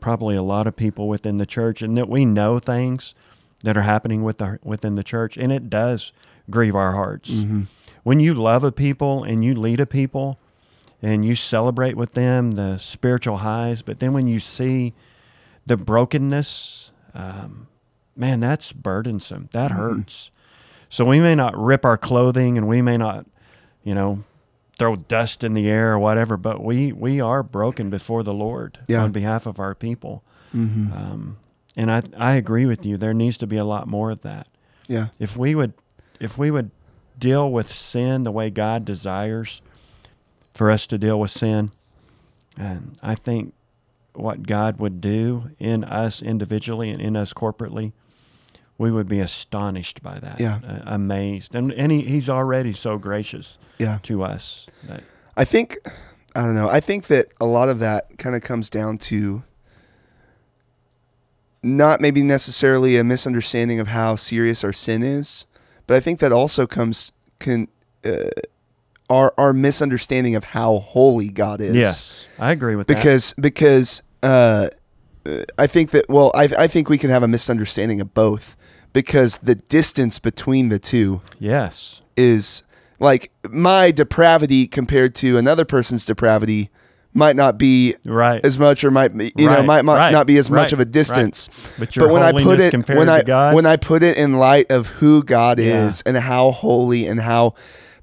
probably 0.00 0.36
a 0.36 0.42
lot 0.42 0.66
of 0.66 0.76
people 0.76 1.08
within 1.08 1.38
the 1.38 1.46
church, 1.46 1.82
in 1.82 1.94
that 1.94 2.08
we 2.08 2.24
know 2.26 2.58
things 2.58 3.14
that 3.62 3.76
are 3.76 3.82
happening 3.82 4.22
with 4.22 4.38
the, 4.38 4.58
within 4.62 4.94
the 4.94 5.02
church, 5.04 5.36
and 5.36 5.52
it 5.52 5.68
does 5.70 6.12
grieve 6.48 6.74
our 6.74 6.92
hearts. 6.92 7.30
When 8.02 8.18
you 8.20 8.32
love 8.34 8.64
a 8.64 8.72
people 8.72 9.22
and 9.24 9.44
you 9.44 9.54
lead 9.54 9.80
a 9.80 9.86
people, 9.86 10.38
and 11.02 11.24
you 11.24 11.34
celebrate 11.34 11.96
with 11.96 12.12
them 12.12 12.52
the 12.52 12.76
spiritual 12.78 13.38
highs, 13.38 13.80
but 13.80 14.00
then 14.00 14.12
when 14.12 14.28
you 14.28 14.38
see 14.38 14.92
the 15.66 15.76
brokenness, 15.78 16.92
um, 17.14 17.68
man, 18.16 18.40
that's 18.40 18.72
burdensome. 18.72 19.48
That 19.52 19.70
hurts. 19.70 20.30
So 20.90 21.04
we 21.06 21.18
may 21.20 21.34
not 21.34 21.56
rip 21.56 21.84
our 21.86 21.96
clothing 21.96 22.58
and 22.58 22.68
we 22.68 22.82
may 22.82 22.96
not, 22.98 23.24
you 23.82 23.94
know, 23.94 24.24
throw 24.78 24.96
dust 24.96 25.42
in 25.44 25.54
the 25.54 25.68
air 25.70 25.92
or 25.92 25.98
whatever, 25.98 26.36
but 26.36 26.62
we, 26.62 26.92
we 26.92 27.18
are 27.20 27.42
broken 27.42 27.88
before 27.90 28.22
the 28.22 28.34
Lord 28.34 28.78
Yeah. 28.88 29.02
on 29.04 29.12
behalf 29.12 29.46
of 29.46 29.58
our 29.60 29.74
people. 29.74 30.22
Um, 30.52 31.36
and 31.76 31.90
I, 31.90 32.02
I 32.16 32.34
agree 32.34 32.66
with 32.66 32.84
you. 32.84 32.96
There 32.96 33.14
needs 33.14 33.36
to 33.38 33.46
be 33.46 33.56
a 33.56 33.64
lot 33.64 33.86
more 33.88 34.10
of 34.10 34.22
that. 34.22 34.46
Yeah. 34.86 35.08
If 35.18 35.36
we 35.36 35.54
would, 35.54 35.72
if 36.18 36.36
we 36.38 36.50
would 36.50 36.70
deal 37.18 37.50
with 37.50 37.72
sin 37.72 38.24
the 38.24 38.32
way 38.32 38.50
God 38.50 38.84
desires 38.84 39.62
for 40.54 40.70
us 40.70 40.86
to 40.88 40.98
deal 40.98 41.18
with 41.20 41.30
sin, 41.30 41.70
and 42.56 42.98
I 43.02 43.14
think 43.14 43.54
what 44.14 44.46
God 44.46 44.78
would 44.78 45.00
do 45.00 45.50
in 45.58 45.84
us 45.84 46.20
individually 46.22 46.90
and 46.90 47.00
in 47.00 47.16
us 47.16 47.32
corporately, 47.32 47.92
we 48.76 48.90
would 48.90 49.08
be 49.08 49.20
astonished 49.20 50.02
by 50.02 50.18
that. 50.18 50.40
Yeah. 50.40 50.58
uh, 50.66 50.80
amazed, 50.86 51.54
and 51.54 51.70
and 51.72 51.92
he, 51.92 52.02
He's 52.02 52.28
already 52.28 52.72
so 52.72 52.98
gracious 52.98 53.58
Yeah. 53.78 53.98
to 54.04 54.22
us. 54.22 54.66
I 55.36 55.44
think 55.44 55.76
I 56.34 56.40
don't 56.42 56.54
know. 56.54 56.68
I 56.68 56.80
think 56.80 57.06
that 57.08 57.26
a 57.40 57.46
lot 57.46 57.68
of 57.68 57.78
that 57.80 58.18
kind 58.18 58.34
of 58.34 58.42
comes 58.42 58.68
down 58.70 58.98
to 58.98 59.42
not 61.62 62.00
maybe 62.00 62.22
necessarily 62.22 62.96
a 62.96 63.04
misunderstanding 63.04 63.80
of 63.80 63.88
how 63.88 64.16
serious 64.16 64.64
our 64.64 64.72
sin 64.72 65.02
is, 65.02 65.46
but 65.86 65.96
I 65.96 66.00
think 66.00 66.20
that 66.20 66.32
also 66.32 66.66
comes 66.66 67.12
can 67.38 67.68
uh, 68.04 68.30
our 69.08 69.34
our 69.36 69.52
misunderstanding 69.52 70.34
of 70.34 70.44
how 70.44 70.78
holy 70.78 71.28
God 71.28 71.60
is. 71.60 71.74
yes, 71.74 72.26
I 72.38 72.52
agree 72.52 72.76
with 72.76 72.86
that. 72.86 72.96
because 72.96 73.34
because 73.34 74.02
uh, 74.22 74.68
uh, 75.26 75.42
I 75.58 75.66
think 75.66 75.90
that 75.90 76.08
well 76.08 76.30
I 76.34 76.48
I 76.58 76.66
think 76.66 76.88
we 76.88 76.98
can 76.98 77.10
have 77.10 77.22
a 77.22 77.28
misunderstanding 77.28 78.00
of 78.00 78.14
both 78.14 78.56
because 78.92 79.38
the 79.38 79.54
distance 79.54 80.18
between 80.18 80.68
the 80.68 80.78
two 80.78 81.20
yes, 81.38 82.00
is 82.16 82.62
like 82.98 83.30
my 83.48 83.90
depravity 83.90 84.66
compared 84.66 85.14
to 85.16 85.38
another 85.38 85.64
person's 85.64 86.04
depravity 86.04 86.70
might 87.12 87.34
not 87.36 87.58
be 87.58 87.94
right. 88.04 88.44
as 88.44 88.58
much 88.58 88.84
or 88.84 88.90
might 88.90 89.12
you 89.14 89.46
know 89.46 89.62
might, 89.62 89.84
might 89.84 89.98
right, 89.98 90.12
not 90.12 90.26
be 90.26 90.36
as 90.38 90.48
much 90.50 90.72
of 90.72 90.78
a 90.80 90.84
distance 90.84 91.48
But 91.78 91.96
your 91.96 92.12
when 92.12 92.22
I 92.22 92.32
put 92.32 92.60
it 92.60 92.88
when 92.88 93.08
I 93.08 93.22
God's- 93.22 93.54
when 93.56 93.66
I 93.66 93.76
put 93.76 94.02
it 94.02 94.16
in 94.16 94.34
light 94.34 94.70
of 94.70 94.86
who 94.86 95.22
God 95.24 95.58
Yeah. 95.58 95.86
is 95.88 96.02
and 96.02 96.16
how 96.16 96.52
holy 96.52 97.06
and 97.06 97.20
how 97.20 97.54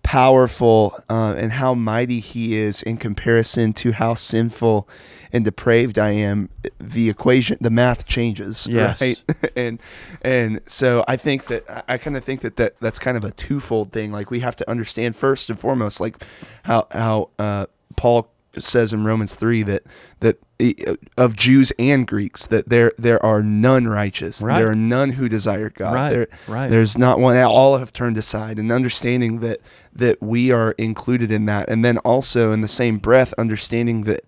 powerful 0.03 0.93
uh, 1.09 1.35
and 1.37 1.51
how 1.51 1.73
mighty 1.73 2.19
He 2.19 2.55
is 2.55 2.81
in 2.81 2.97
comparison 2.97 3.73
to 3.73 3.91
how 3.91 4.13
sinful 4.13 4.87
and 5.33 5.43
depraved 5.43 5.99
I 5.99 6.11
am, 6.11 6.47
the 6.79 7.09
equation, 7.09 7.57
the 7.59 7.69
math 7.69 8.05
changes, 8.05 8.65
Yes. 8.69 9.01
right? 9.01 9.21
and 9.57 9.79
and 10.21 10.61
so 10.65 11.03
I 11.07 11.17
think 11.17 11.47
that 11.47 11.69
I- 11.69 11.83
I 11.95 11.97
kind 11.97 12.15
of 12.15 12.23
think 12.23 12.41
that, 12.41 12.55
that 12.55 12.79
that's 12.79 12.99
kind 12.99 13.17
of 13.17 13.23
a 13.25 13.31
twofold 13.31 13.91
thing. 13.91 14.11
Like 14.13 14.31
we 14.31 14.39
have 14.39 14.55
to 14.57 14.69
understand 14.69 15.15
first 15.17 15.49
and 15.49 15.59
foremost, 15.59 15.99
like 15.99 16.23
how 16.63 16.87
how 16.91 17.29
uh, 17.37 17.65
Paul 17.97 18.29
says 18.63 18.93
in 18.93 19.03
Romans 19.03 19.35
three 19.35 19.63
that 19.63 19.83
that 20.19 20.39
uh, 20.59 20.95
of 21.17 21.35
Jews 21.35 21.71
and 21.77 22.07
Greeks 22.07 22.45
that 22.47 22.69
there 22.69 22.93
there 22.97 23.23
are 23.25 23.43
none 23.43 23.87
righteous, 23.87 24.41
Right. 24.41 24.59
there 24.59 24.69
are 24.69 24.75
none 24.75 25.11
who 25.11 25.29
desire 25.29 25.69
God. 25.69 25.93
Right, 25.93 26.09
There, 26.09 26.27
right. 26.47 26.69
There's 26.69 26.97
not 26.97 27.19
one. 27.19 27.37
All 27.37 27.77
have 27.77 27.93
turned 27.93 28.17
aside, 28.17 28.57
and 28.59 28.71
understanding 28.71 29.39
that 29.39 29.59
that 29.93 30.21
we 30.21 30.51
are 30.51 30.71
included 30.77 31.31
in 31.31 31.45
that, 31.45 31.69
and 31.69 31.83
then 31.83 31.97
also 31.99 32.51
in 32.51 32.61
the 32.61 32.67
same 32.67 32.97
breath 32.97 33.33
understanding 33.37 34.03
that 34.03 34.21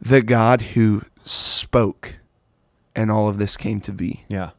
the 0.00 0.22
God 0.22 0.60
who 0.62 1.02
spoke 1.24 2.16
and 2.96 3.10
all 3.10 3.28
of 3.28 3.38
this 3.38 3.56
came 3.56 3.80
to 3.82 3.92
be 3.92 4.24
yeah, 4.28 4.50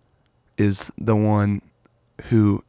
is 0.57 0.91
the 0.97 1.15
one 1.15 1.61
who 2.25 2.63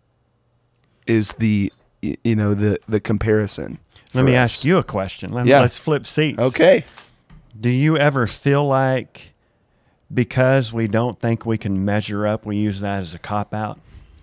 is 1.07 1.35
the 1.35 1.73
you 2.01 2.35
know 2.37 2.55
the 2.55 2.79
the 2.89 3.01
comparison. 3.01 3.79
Let 4.15 4.25
me 4.25 4.33
us. 4.37 4.39
ask 4.57 4.65
you 4.65 4.79
a 4.79 4.83
question. 4.85 5.33
Let, 5.33 5.47
Yeah. 5.47 5.61
Let's 5.61 5.79
flip 5.79 6.07
seats. 6.07 6.39
Okay. 6.39 6.85
Do 7.59 7.69
you 7.71 7.97
ever 7.99 8.27
feel 8.27 8.67
like 8.67 9.33
because 10.13 10.73
we 10.73 10.89
don't 10.89 11.19
think 11.19 11.47
we 11.47 11.59
can 11.59 11.85
measure 11.85 12.27
up, 12.27 12.45
we 12.45 12.57
use 12.57 12.81
that 12.81 13.01
as 13.01 13.15
a 13.15 13.19
cop 13.19 13.55
out 13.55 13.79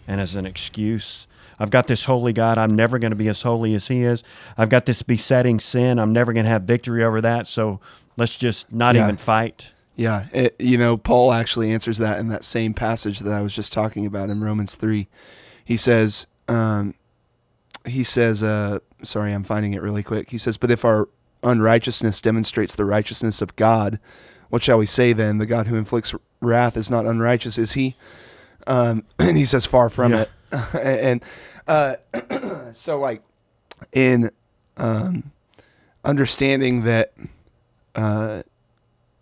and 0.08 0.19
as 0.22 0.36
an 0.36 0.46
excuse? 0.46 1.25
I've 1.60 1.72
got 1.72 1.88
this 1.88 2.05
holy 2.05 2.31
God. 2.34 2.58
I'm 2.58 2.72
never 2.75 3.00
going 3.00 3.12
to 3.12 3.17
be 3.17 3.27
as 3.27 3.41
holy 3.41 3.74
as 3.75 3.88
He 3.88 4.03
is. 4.03 4.24
I've 4.58 4.69
got 4.69 4.86
this 4.86 5.01
besetting 5.01 5.60
sin. 5.60 6.00
I'm 6.00 6.13
never 6.13 6.31
going 6.34 6.46
to 6.46 6.50
have 6.50 6.63
victory 6.63 7.03
over 7.03 7.19
that. 7.22 7.48
So 7.48 7.79
let's 8.17 8.38
just 8.38 8.72
not 8.72 8.96
Yeah. 8.96 9.03
even 9.03 9.17
fight. 9.17 9.72
Yeah, 9.96 10.27
it, 10.34 10.55
you 10.60 10.77
know, 10.77 10.96
Paul 10.96 11.34
actually 11.34 11.72
answers 11.74 11.98
that 11.98 12.19
in 12.19 12.29
that 12.29 12.46
same 12.46 12.74
passage 12.74 13.19
that 13.19 13.34
I 13.34 13.41
was 13.41 13.53
just 13.53 13.74
talking 13.74 14.05
about 14.05 14.29
in 14.29 14.39
Romans 14.41 14.75
three. 14.75 15.10
He 15.65 15.75
says, 15.75 16.25
um, 16.48 16.93
he 17.86 18.05
says, 18.05 18.41
uh, 18.41 18.79
sorry, 19.03 19.34
I'm 19.34 19.44
finding 19.44 19.74
it 19.74 19.82
really 19.82 20.03
quick. 20.03 20.29
He 20.29 20.38
says, 20.38 20.58
but 20.58 20.72
if 20.72 20.84
our 20.86 21.08
unrighteousness 21.44 22.22
demonstrates 22.22 22.75
the 22.75 22.86
righteousness 22.86 23.41
of 23.41 23.56
God, 23.56 24.00
what 24.50 24.63
shall 24.63 24.77
we 24.77 24.86
say 24.86 25.13
then? 25.13 25.38
The 25.38 25.46
God 25.46 25.68
who 25.68 25.75
inflicts 25.75 26.13
wrath 26.41 26.75
is 26.77 26.89
not 26.89 27.06
unrighteous, 27.06 27.58
is 27.58 27.74
he? 27.74 27.96
Um, 28.68 29.03
and 29.20 29.38
he 29.38 29.46
says, 29.46 29.65
far 29.65 29.89
from 29.89 30.12
Yeah. 30.13 30.22
it. 30.22 30.29
and 30.75 31.24
uh, 31.68 31.96
so, 32.74 33.00
like, 33.00 33.22
in 33.94 34.32
um, 34.77 35.32
understanding 36.03 36.84
that. 36.84 37.13
Uh, 37.96 38.44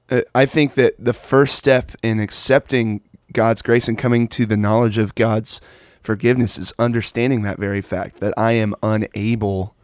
uh, 0.09 0.21
I 0.33 0.45
think 0.45 0.75
that 0.75 0.93
the 0.97 1.13
first 1.13 1.55
step 1.57 1.91
in 2.01 2.19
accepting 2.19 3.01
God's 3.33 3.61
grace 3.61 3.87
and 3.89 3.97
coming 3.97 4.27
to 4.29 4.45
the 4.45 4.55
knowledge 4.55 4.97
of 4.97 5.15
God's 5.15 5.59
forgiveness 6.07 6.57
is 6.57 6.71
understanding 6.79 7.41
that 7.43 7.59
very 7.59 7.81
fact 7.81 8.21
that 8.21 8.33
I 8.37 8.53
am 8.53 8.73
unable 8.81 9.75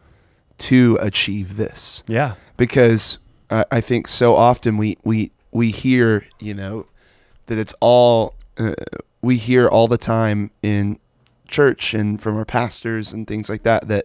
to 0.56 0.96
achieve 1.00 1.56
this. 1.56 2.02
Yeah. 2.08 2.34
Because 2.56 3.18
I 3.50 3.64
I 3.70 3.80
think 3.82 4.08
so 4.08 4.34
often 4.34 4.78
we, 4.78 4.96
we, 5.04 5.30
we 5.52 5.70
hear, 5.70 6.24
you 6.40 6.54
know, 6.54 6.86
that 7.46 7.58
it's 7.58 7.74
all, 7.80 8.34
uh, 8.56 8.72
we 9.20 9.36
hear 9.36 9.68
all 9.68 9.86
the 9.86 9.98
time 9.98 10.50
in 10.62 10.98
church 11.46 11.92
and 11.94 12.20
from 12.22 12.36
our 12.38 12.44
pastors 12.46 13.12
and 13.12 13.26
things 13.26 13.48
like 13.50 13.62
that, 13.64 13.86
that, 13.88 14.04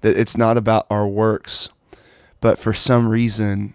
that 0.00 0.16
it's 0.18 0.36
not 0.38 0.56
about 0.56 0.86
our 0.90 1.06
works. 1.06 1.68
But 2.40 2.58
for 2.58 2.72
some 2.72 3.08
reason, 3.08 3.74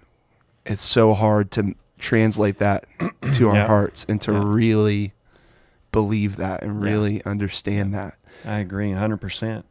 it's 0.65 0.81
so 0.81 1.13
hard 1.13 1.51
to 1.51 1.75
translate 1.99 2.57
that 2.57 2.85
to 3.33 3.49
our 3.49 3.55
Yeah. 3.55 3.67
hearts 3.67 4.05
and 4.09 4.19
to 4.21 4.31
Yeah. 4.31 4.41
really 4.43 5.13
believe 5.93 6.35
that 6.35 6.61
and 6.63 6.83
Yeah. 6.83 6.91
really 6.91 7.23
understand 7.23 7.93
that. 7.93 8.15
I 8.45 8.57
agree 8.57 8.91
100%. 8.91 9.63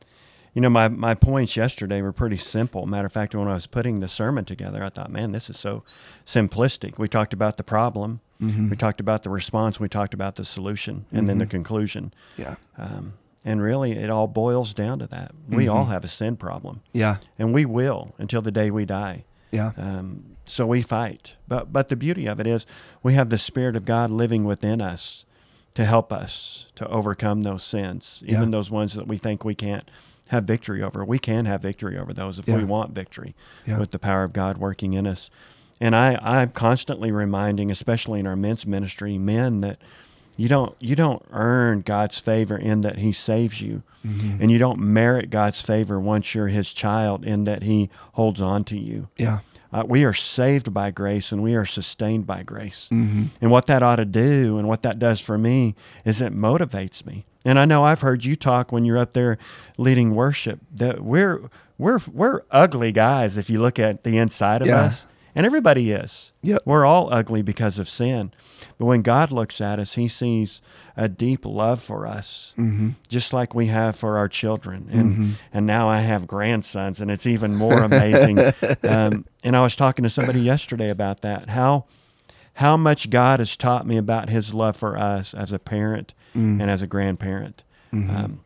You 0.55 0.61
know, 0.63 0.71
my, 0.71 0.89
my 0.89 1.15
points 1.15 1.57
yesterday 1.57 2.01
were 2.03 2.13
pretty 2.13 2.37
simple. 2.37 2.85
Matter 2.87 3.07
of 3.07 3.13
fact, 3.13 3.35
when 3.35 3.49
I 3.49 3.55
was 3.55 3.67
putting 3.67 4.01
the 4.01 4.09
sermon 4.09 4.45
together, 4.45 4.83
I 4.85 4.89
thought, 4.91 5.11
man, 5.11 5.33
this 5.33 5.49
is 5.51 5.59
so 5.59 5.83
simplistic. 6.27 6.99
We 6.99 7.09
talked 7.09 7.33
about 7.33 7.57
the 7.57 7.65
problem, 7.65 8.21
we 8.41 8.75
talked 8.77 8.99
about 9.01 9.23
the 9.23 9.31
response, 9.31 9.79
we 9.79 9.89
talked 9.89 10.15
about 10.15 10.35
the 10.37 10.45
solution, 10.45 11.05
and 11.13 11.29
then 11.29 11.39
the 11.39 11.47
conclusion. 11.47 12.13
Yeah. 12.37 12.57
Um, 12.77 13.13
and 13.45 13.63
really, 13.63 13.93
it 13.93 14.11
all 14.11 14.27
boils 14.27 14.75
down 14.75 14.99
to 14.99 15.07
that. 15.09 15.33
We 15.49 15.69
all 15.69 15.87
have 15.87 16.05
a 16.05 16.09
sin 16.09 16.37
problem, 16.37 16.81
Yeah. 16.93 17.17
and 17.39 17.55
we 17.55 17.65
will 17.65 18.15
until 18.19 18.43
the 18.43 18.51
day 18.51 18.71
we 18.71 18.85
die. 18.85 19.25
Yeah. 19.53 19.73
Um, 19.77 20.37
so 20.45 20.67
we 20.67 20.83
fight. 20.83 21.35
But 21.47 21.73
but 21.73 21.89
the 21.89 21.95
beauty 21.97 22.27
of 22.27 22.41
it 22.41 22.47
is 22.47 22.67
we 23.03 23.15
have 23.15 23.31
the 23.31 23.39
Spirit 23.39 23.77
of 23.77 23.85
God 23.85 24.11
living 24.11 24.45
within 24.45 24.81
us 24.81 25.25
to 25.75 25.85
help 25.85 26.13
us 26.13 26.67
to 26.77 26.87
overcome 26.89 27.43
those 27.43 27.63
sins, 27.63 28.23
even 28.27 28.43
Yeah. 28.45 28.49
those 28.51 28.71
ones 28.71 28.95
that 28.95 29.07
we 29.09 29.17
think 29.19 29.45
we 29.45 29.55
can't 29.55 29.91
have 30.29 30.45
victory 30.45 30.83
over. 30.83 31.05
We 31.05 31.19
can 31.19 31.45
have 31.47 31.63
victory 31.63 31.99
over 31.99 32.13
those 32.13 32.39
if 32.39 32.47
we 32.47 32.65
want 32.65 32.95
victory 32.95 33.35
Yeah. 33.67 33.79
with 33.79 33.91
the 33.91 33.99
power 33.99 34.23
of 34.23 34.33
God 34.33 34.59
working 34.59 34.93
in 34.95 35.07
us. 35.07 35.31
And 35.81 35.97
I, 35.97 36.19
I'm 36.23 36.51
constantly 36.51 37.11
reminding, 37.11 37.71
especially 37.71 38.21
in 38.21 38.27
our 38.27 38.37
men's 38.37 38.67
ministry, 38.67 39.19
men 39.19 39.61
that 39.63 39.79
you 40.37 40.49
don't 40.49 40.75
you 40.81 40.97
don't 40.97 41.23
earn 41.33 41.81
God's 41.83 42.19
favor 42.19 42.57
in 42.57 42.81
that 42.83 42.99
He 42.99 43.13
saves 43.13 43.61
you, 43.61 43.83
Mm-hmm. 44.07 44.43
and 44.43 44.51
you 44.51 44.59
don't 44.59 44.81
merit 44.81 45.31
God's 45.31 45.61
favor 45.61 46.01
once 46.01 46.35
you're 46.35 46.49
His 46.49 46.73
child 46.73 47.25
in 47.25 47.45
that 47.45 47.63
He 47.63 47.89
holds 48.15 48.41
on 48.41 48.65
to 48.65 48.77
you. 48.79 49.09
Yeah. 49.17 49.41
Uh, 49.73 49.85
we 49.87 50.05
are 50.05 50.13
saved 50.13 50.75
by 50.75 50.91
grace 50.91 51.33
and 51.33 51.43
we 51.43 51.55
are 51.55 51.65
sustained 51.65 52.27
by 52.27 52.43
grace. 52.43 52.89
Mm-hmm. 52.93 53.25
And 53.41 53.51
what 53.51 53.67
that 53.67 53.83
ought 53.83 53.97
to 53.97 54.05
do 54.05 54.59
and 54.59 54.69
what 54.69 54.83
that 54.83 54.99
does 54.99 55.21
for 55.21 55.39
me 55.39 55.75
is 56.05 56.21
it 56.21 56.35
motivates 56.35 57.07
me. 57.07 57.25
And 57.45 57.59
I 57.59 57.65
know 57.65 57.85
I've 57.85 58.03
heard 58.03 58.25
you 58.25 58.37
talk 58.37 58.71
when 58.71 58.85
you're 58.85 58.99
up 58.99 59.15
there 59.15 59.39
leading 59.79 60.15
worship 60.15 60.61
that 60.75 61.01
we're 61.01 61.41
we're 61.79 61.99
we're 62.13 62.43
ugly 62.51 62.93
guys 62.93 63.37
if 63.39 63.49
you 63.51 63.61
look 63.61 63.79
at 63.79 64.05
the 64.05 64.19
inside 64.19 64.63
of 64.63 64.69
Yeah. 64.69 64.83
us. 64.83 65.07
And 65.35 65.47
everybody 65.47 65.93
is. 65.93 66.33
Yep. 66.43 66.63
We're 66.67 66.85
all 66.85 67.13
ugly 67.13 67.41
because 67.43 67.79
of 67.79 67.89
sin. 67.89 68.33
But 68.79 68.85
when 68.85 69.01
God 69.03 69.33
looks 69.33 69.61
at 69.61 69.79
us, 69.79 69.95
he 69.95 70.07
sees 70.09 70.61
a 70.97 71.09
deep 71.09 71.47
love 71.47 71.81
for 71.83 72.07
us, 72.07 72.53
Mm-hmm. 72.59 72.91
just 73.09 73.33
like 73.33 73.55
we 73.55 73.67
have 73.67 73.97
for 73.97 74.19
our 74.19 74.29
children. 74.29 74.89
And 74.93 75.37
and 75.53 75.67
now 75.67 75.89
I 75.89 76.01
have 76.01 76.27
grandsons, 76.27 77.01
and 77.01 77.11
it's 77.11 77.27
even 77.27 77.55
more 77.55 77.83
amazing. 77.83 78.39
um, 78.83 79.25
and 79.43 79.57
I 79.57 79.63
was 79.63 79.75
talking 79.75 80.03
to 80.03 80.11
somebody 80.11 80.41
yesterday 80.41 80.91
about 80.91 81.23
that. 81.23 81.49
How 81.51 81.87
how 82.55 82.77
much 82.77 83.09
God 83.09 83.41
has 83.41 83.57
taught 83.57 83.87
me 83.87 83.97
about 83.97 84.29
His 84.29 84.53
love 84.53 84.77
for 84.77 84.99
us 84.99 85.33
as 85.33 85.53
a 85.53 85.59
parent 85.59 86.13
and 86.35 86.63
as 86.71 86.83
a 86.83 86.87
grandparent. 86.87 87.63
Um, 87.93 88.41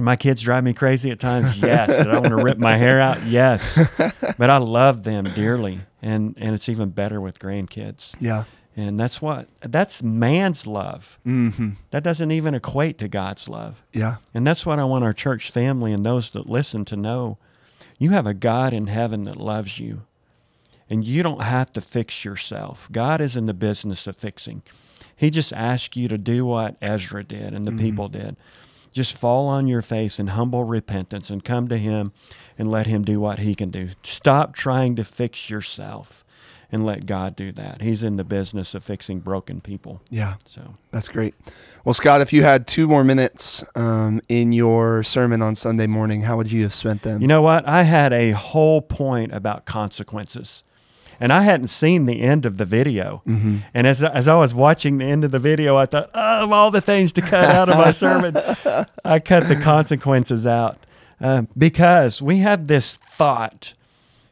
my 0.00 0.16
kids 0.16 0.42
drive 0.42 0.64
me 0.64 0.72
crazy 0.72 1.10
at 1.10 1.20
times. 1.20 1.58
Yes. 1.58 1.88
Did 1.88 2.08
I 2.08 2.14
want 2.14 2.28
to 2.28 2.36
rip 2.36 2.58
my 2.58 2.76
hair 2.76 3.00
out? 3.00 3.24
Yes. 3.24 3.78
But 4.38 4.48
I 4.48 4.56
love 4.56 5.02
them 5.02 5.24
dearly, 5.34 5.80
and 6.00 6.34
and 6.38 6.54
it's 6.54 6.70
even 6.70 6.90
better 6.90 7.20
with 7.20 7.38
grandkids. 7.38 8.14
Yeah. 8.20 8.44
And 8.74 8.98
that's 8.98 9.20
what 9.20 9.48
that's 9.60 10.02
man's 10.02 10.66
love. 10.66 11.18
Mm-hmm. 11.26 11.70
That 11.90 12.02
doesn't 12.02 12.30
even 12.30 12.54
equate 12.54 12.96
to 12.98 13.08
God's 13.08 13.48
love. 13.48 13.84
Yeah. 13.92 14.16
And 14.32 14.46
that's 14.46 14.64
what 14.64 14.78
I 14.78 14.84
want 14.84 15.04
our 15.04 15.12
church 15.12 15.50
family 15.50 15.92
and 15.92 16.06
those 16.06 16.30
that 16.30 16.48
listen 16.48 16.86
to 16.86 16.96
know. 16.96 17.36
You 17.98 18.10
have 18.10 18.26
a 18.26 18.32
God 18.32 18.72
in 18.72 18.86
heaven 18.86 19.24
that 19.24 19.36
loves 19.36 19.78
you. 19.78 20.02
And 20.88 21.04
you 21.04 21.22
don't 21.22 21.42
have 21.42 21.70
to 21.72 21.80
fix 21.80 22.24
yourself. 22.24 22.88
God 22.90 23.20
is 23.20 23.36
in 23.36 23.44
the 23.46 23.54
business 23.54 24.06
of 24.06 24.16
fixing. 24.16 24.62
He 25.14 25.30
just 25.30 25.52
asks 25.52 25.96
you 25.96 26.08
to 26.08 26.16
do 26.16 26.46
what 26.46 26.76
Ezra 26.80 27.22
did 27.22 27.52
and 27.52 27.66
the 27.66 27.72
people 27.72 28.08
did. 28.08 28.36
Just 28.92 29.16
fall 29.16 29.48
on 29.48 29.66
your 29.66 29.82
face 29.82 30.18
in 30.18 30.28
humble 30.28 30.64
repentance 30.64 31.30
and 31.30 31.44
come 31.44 31.68
to 31.68 31.78
Him 31.78 32.12
and 32.58 32.70
let 32.70 32.86
Him 32.86 33.04
do 33.04 33.20
what 33.20 33.40
He 33.40 33.54
can 33.54 33.70
do. 33.70 33.90
Stop 34.02 34.54
trying 34.54 34.96
to 34.96 35.04
fix 35.04 35.48
yourself 35.48 36.24
and 36.72 36.84
let 36.84 37.06
God 37.06 37.34
do 37.36 37.52
that. 37.52 37.82
He's 37.82 38.04
in 38.04 38.16
the 38.16 38.24
business 38.24 38.74
of 38.74 38.84
fixing 38.84 39.20
broken 39.20 39.60
people. 39.60 40.00
Yeah. 40.08 40.34
So. 40.48 40.74
That's 40.90 41.08
great. 41.08 41.34
Well, 41.84 41.94
Scott, 41.94 42.20
if 42.20 42.32
you 42.32 42.42
had 42.42 42.66
two 42.66 42.86
more 42.86 43.02
minutes 43.02 43.64
um, 43.74 44.20
in 44.28 44.52
your 44.52 45.02
sermon 45.02 45.42
on 45.42 45.54
Sunday 45.54 45.86
morning, 45.86 46.22
how 46.22 46.36
would 46.36 46.52
you 46.52 46.62
have 46.62 46.74
spent 46.74 47.02
them? 47.02 47.20
You 47.20 47.28
know 47.28 47.42
what? 47.42 47.66
I 47.66 47.82
had 47.82 48.12
a 48.12 48.30
whole 48.32 48.82
point 48.82 49.32
about 49.32 49.64
consequences. 49.64 50.62
And 51.20 51.32
I 51.32 51.42
hadn't 51.42 51.66
seen 51.66 52.06
the 52.06 52.22
end 52.22 52.46
of 52.46 52.56
the 52.56 52.64
video. 52.64 53.22
Mm-hmm. 53.28 53.58
And 53.74 53.86
as, 53.86 54.02
as 54.02 54.26
I 54.26 54.34
was 54.36 54.54
watching 54.54 54.98
the 54.98 55.04
end 55.04 55.22
of 55.22 55.30
the 55.30 55.38
video, 55.38 55.76
I 55.76 55.84
thought, 55.84 56.10
oh, 56.14 56.44
of 56.44 56.52
all 56.52 56.70
the 56.70 56.80
things 56.80 57.12
to 57.12 57.20
cut 57.20 57.44
out 57.44 57.68
of 57.68 57.76
my 57.76 57.90
sermon, 57.90 58.34
I 59.04 59.18
cut 59.18 59.46
the 59.46 59.56
consequences 59.56 60.46
out. 60.46 60.78
Um, 61.20 61.48
because 61.56 62.22
we 62.22 62.38
have 62.38 62.66
this 62.66 62.96
thought 63.18 63.74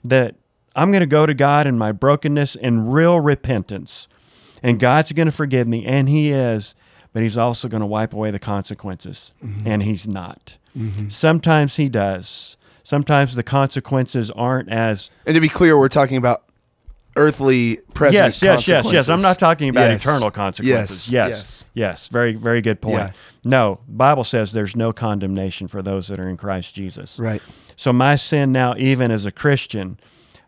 that 0.02 0.37
I'm 0.75 0.90
going 0.90 1.00
to 1.00 1.07
go 1.07 1.26
to 1.26 1.35
God 1.35 1.66
in 1.66 1.76
my 1.76 1.92
brokenness 1.92 2.57
and 2.57 2.92
real 2.95 3.21
repentance, 3.21 4.09
and 4.62 4.80
God's 4.80 5.12
going 5.12 5.26
to 5.26 5.33
forgive 5.33 5.68
me, 5.68 5.85
and 5.85 6.09
He 6.09 6.30
is, 6.30 6.75
but 7.12 7.23
He's 7.23 7.37
also 7.37 7.68
going 7.68 7.83
to 7.83 7.87
wipe 7.87 8.14
away 8.14 8.30
the 8.30 8.38
consequences, 8.38 9.33
and 9.66 9.83
He's 9.83 10.09
not. 10.09 10.57
Sometimes 11.11 11.76
He 11.76 11.90
does. 11.90 12.57
Sometimes 12.85 13.35
the 13.35 13.42
consequences 13.42 14.30
aren't 14.30 14.71
as 14.71 15.11
and 15.26 15.35
to 15.35 15.42
be 15.42 15.50
clear, 15.50 15.76
we're 15.76 15.88
talking 15.88 16.16
about 16.16 16.45
earthly 17.19 17.77
present 17.95 18.15
yes, 18.25 18.43
yes, 18.43 18.69
yes, 18.69 18.93
yes. 18.93 19.09
I'm 19.09 19.21
not 19.21 19.39
talking 19.39 19.69
about 19.69 19.91
Yes. 19.91 20.05
eternal 20.05 20.31
consequences. 20.31 21.11
Yes, 21.13 21.31
Yes, 21.31 21.31
yes. 21.31 21.65
yes, 21.75 22.09
Very, 22.09 22.35
very 22.35 22.61
good 22.63 22.81
point. 22.81 22.95
Yeah. 22.99 23.13
No, 23.45 23.81
Bible 23.89 24.25
says 24.25 24.53
there's 24.53 24.77
no 24.77 24.93
condemnation 24.93 25.69
for 25.69 25.83
those 25.83 26.09
that 26.09 26.19
are 26.21 26.29
in 26.29 26.37
Christ 26.37 26.75
Jesus. 26.75 27.19
Right. 27.19 27.43
So 27.77 27.93
my 27.93 28.17
sin 28.17 28.53
now, 28.53 28.75
even 28.79 29.11
as 29.11 29.27
a 29.27 29.31
Christian, 29.33 29.99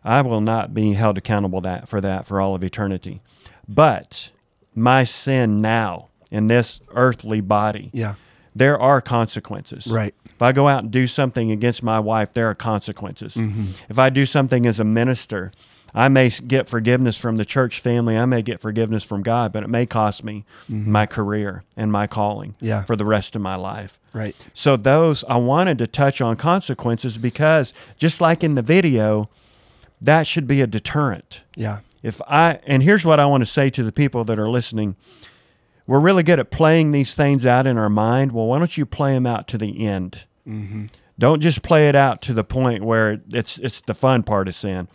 I 0.03 0.21
will 0.21 0.41
not 0.41 0.73
be 0.73 0.93
held 0.93 1.17
accountable 1.17 1.61
that 1.61 1.87
for 1.87 2.01
that 2.01 2.25
for 2.25 2.41
all 2.41 2.55
of 2.55 2.63
eternity. 2.63 3.21
But 3.67 4.29
my 4.73 5.03
sin 5.03 5.61
now 5.61 6.07
in 6.31 6.47
this 6.47 6.81
earthly 6.95 7.41
body, 7.41 7.89
Yeah. 7.93 8.15
there 8.55 8.79
are 8.79 9.01
consequences. 9.01 9.87
Right. 9.87 10.15
If 10.25 10.41
I 10.41 10.51
go 10.53 10.67
out 10.67 10.83
and 10.83 10.91
do 10.91 11.05
something 11.07 11.51
against 11.51 11.83
my 11.83 11.99
wife, 11.99 12.33
there 12.33 12.49
are 12.49 12.55
consequences. 12.55 13.35
Mm-hmm. 13.35 13.65
If 13.89 13.99
I 13.99 14.09
do 14.09 14.25
something 14.25 14.65
as 14.65 14.79
a 14.79 14.83
minister, 14.83 15.51
I 15.93 16.07
may 16.07 16.29
get 16.29 16.69
forgiveness 16.69 17.17
from 17.17 17.35
the 17.37 17.45
church 17.45 17.79
family. 17.81 18.17
I 18.17 18.25
may 18.25 18.41
get 18.41 18.61
forgiveness 18.61 19.03
from 19.03 19.23
God, 19.23 19.51
but 19.51 19.63
it 19.63 19.69
may 19.69 19.85
cost 19.85 20.23
me 20.23 20.45
my 20.69 21.05
career 21.05 21.63
and 21.75 21.91
my 21.91 22.07
calling 22.07 22.51
Mm-hmm. 22.53 22.65
Yeah. 22.65 22.83
for 22.83 22.95
the 22.95 23.05
rest 23.05 23.35
of 23.35 23.41
my 23.41 23.55
life. 23.55 23.99
Right. 24.13 24.35
So 24.53 24.77
those 24.77 25.23
I 25.25 25.37
wanted 25.37 25.77
to 25.79 25.87
touch 25.87 26.21
on 26.21 26.35
consequences 26.37 27.17
because 27.17 27.73
just 27.97 28.21
like 28.21 28.43
in 28.43 28.53
the 28.53 28.61
video, 28.61 29.29
that 30.01 30.27
should 30.27 30.47
be 30.47 30.61
a 30.61 30.67
deterrent. 30.67 31.41
Yeah. 31.55 31.79
If 32.03 32.21
I 32.27 32.59
and 32.65 32.81
here's 32.83 33.05
what 33.05 33.19
I 33.19 33.25
want 33.25 33.41
to 33.41 33.45
say 33.49 33.69
to 33.71 33.83
the 33.83 33.91
people 33.91 34.23
that 34.25 34.39
are 34.39 34.49
listening. 34.49 34.95
We're 35.87 35.99
really 35.99 36.23
good 36.23 36.39
at 36.39 36.51
playing 36.51 36.91
these 36.91 37.15
things 37.15 37.45
out 37.45 37.67
in 37.67 37.77
our 37.77 37.89
mind. 37.89 38.31
Well, 38.31 38.45
why 38.45 38.59
don't 38.59 38.77
you 38.77 38.85
play 38.85 39.13
them 39.13 39.25
out 39.25 39.47
to 39.49 39.57
the 39.57 39.85
end? 39.85 40.23
Don't 41.19 41.41
just 41.41 41.61
play 41.63 41.89
it 41.89 41.95
out 41.95 42.21
to 42.23 42.33
the 42.33 42.43
point 42.43 42.83
where 42.83 43.19
it's 43.29 43.57
it's 43.57 43.81
the 43.81 43.93
fun 43.93 44.23
part 44.23 44.47
of 44.47 44.55
sin. 44.55 44.87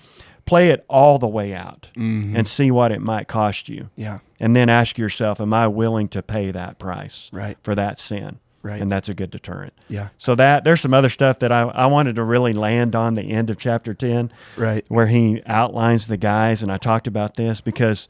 Play 0.46 0.70
it 0.70 0.84
all 0.88 1.18
the 1.18 1.26
way 1.28 1.52
out 1.54 1.88
and 1.96 2.46
see 2.46 2.70
what 2.70 2.92
it 2.92 3.00
might 3.02 3.26
cost 3.28 3.68
you. 3.68 3.90
Yeah. 3.96 4.20
And 4.40 4.54
then 4.56 4.68
ask 4.68 4.96
yourself, 4.96 5.40
am 5.40 5.52
I 5.52 5.66
willing 5.66 6.08
to 6.08 6.22
pay 6.22 6.50
that 6.52 6.78
price 6.78 7.28
Right. 7.32 7.58
for 7.62 7.74
that 7.74 7.98
sin? 7.98 8.38
Right. 8.62 8.80
And 8.80 8.90
that's 8.90 9.08
a 9.08 9.14
good 9.14 9.30
deterrent. 9.30 9.74
Yeah. 9.88 10.08
So 10.18 10.34
that 10.34 10.64
there's 10.64 10.80
some 10.80 10.92
other 10.94 11.08
stuff 11.08 11.38
that 11.40 11.52
I, 11.52 11.62
I 11.62 11.86
wanted 11.86 12.16
to 12.16 12.24
really 12.24 12.52
land 12.52 12.94
on 12.96 13.14
the 13.14 13.22
end 13.22 13.48
of 13.50 13.58
chapter 13.58 13.94
10 13.94 14.32
Right. 14.56 14.84
where 14.88 15.06
he 15.06 15.40
outlines 15.46 16.06
the 16.08 16.16
guys 16.16 16.62
and 16.62 16.70
I 16.72 16.76
talked 16.78 17.06
about 17.06 17.34
this 17.36 17.60
because 17.60 18.08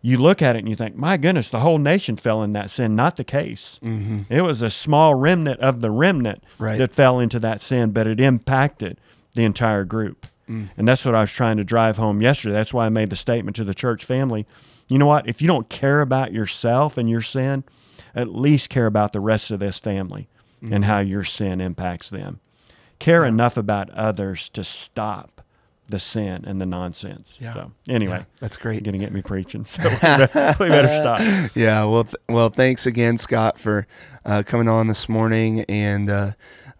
you 0.00 0.16
look 0.18 0.40
at 0.42 0.56
it 0.56 0.60
and 0.60 0.68
you 0.68 0.74
think, 0.74 0.96
my 0.96 1.16
goodness, 1.16 1.48
the 1.50 1.60
whole 1.60 1.78
nation 1.78 2.16
fell 2.16 2.42
in 2.42 2.52
that 2.54 2.70
sin. 2.70 2.96
Not 2.96 3.16
the 3.16 3.24
case. 3.24 3.78
Mm-hmm. 3.82 4.32
It 4.32 4.42
was 4.42 4.60
a 4.62 4.70
small 4.70 5.14
remnant 5.14 5.60
of 5.60 5.80
the 5.80 5.90
remnant 5.90 6.42
Right. 6.58 6.76
that 6.78 6.92
fell 6.92 7.18
into 7.20 7.38
that 7.40 7.60
sin, 7.60 7.90
but 7.92 8.06
it 8.06 8.18
impacted 8.18 8.98
the 9.34 9.44
entire 9.44 9.84
group. 9.84 10.21
And 10.48 10.86
that's 10.88 11.04
what 11.04 11.14
I 11.14 11.20
was 11.22 11.32
trying 11.32 11.56
to 11.56 11.64
drive 11.64 11.96
home 11.96 12.20
yesterday. 12.20 12.52
That's 12.54 12.74
why 12.74 12.84
I 12.86 12.88
made 12.90 13.08
the 13.10 13.16
statement 13.16 13.56
to 13.56 13.64
the 13.64 13.72
church 13.74 14.04
family. 14.04 14.46
You 14.88 14.98
know 14.98 15.06
what? 15.06 15.26
If 15.28 15.40
you 15.40 15.48
don't 15.48 15.68
care 15.70 16.02
about 16.02 16.32
yourself 16.32 16.98
and 16.98 17.08
your 17.08 17.22
sin, 17.22 17.64
at 18.14 18.28
least 18.28 18.68
care 18.68 18.86
about 18.86 19.12
the 19.14 19.20
rest 19.20 19.50
of 19.50 19.60
this 19.60 19.78
family 19.78 20.28
and 20.70 20.84
how 20.84 20.98
your 21.00 21.24
sin 21.24 21.60
impacts 21.60 22.10
them. 22.10 22.40
Care 22.98 23.24
enough 23.24 23.56
about 23.56 23.88
others 23.90 24.48
to 24.50 24.62
stop 24.62 25.40
the 25.88 25.98
sin 25.98 26.44
and 26.46 26.60
the 26.60 26.66
nonsense. 26.66 27.36
Yeah. 27.40 27.54
So 27.54 27.72
anyway, 27.88 28.18
Yeah. 28.18 28.24
That's 28.40 28.56
great. 28.56 28.82
going 28.84 28.92
to 28.92 28.98
get 28.98 29.12
me 29.12 29.22
preaching. 29.22 29.64
So 29.64 29.82
we 29.88 29.96
better, 29.96 30.54
we 30.60 30.68
better 30.68 30.88
stop. 31.00 31.50
Yeah, 31.56 31.84
well, 31.84 32.04
th- 32.04 32.14
well, 32.28 32.48
thanks 32.50 32.86
again, 32.86 33.18
Scott, 33.18 33.58
for 33.58 33.86
uh, 34.24 34.42
coming 34.46 34.68
on 34.68 34.86
this 34.86 35.08
morning, 35.08 35.62
and 35.62 36.08
uh, 36.08 36.30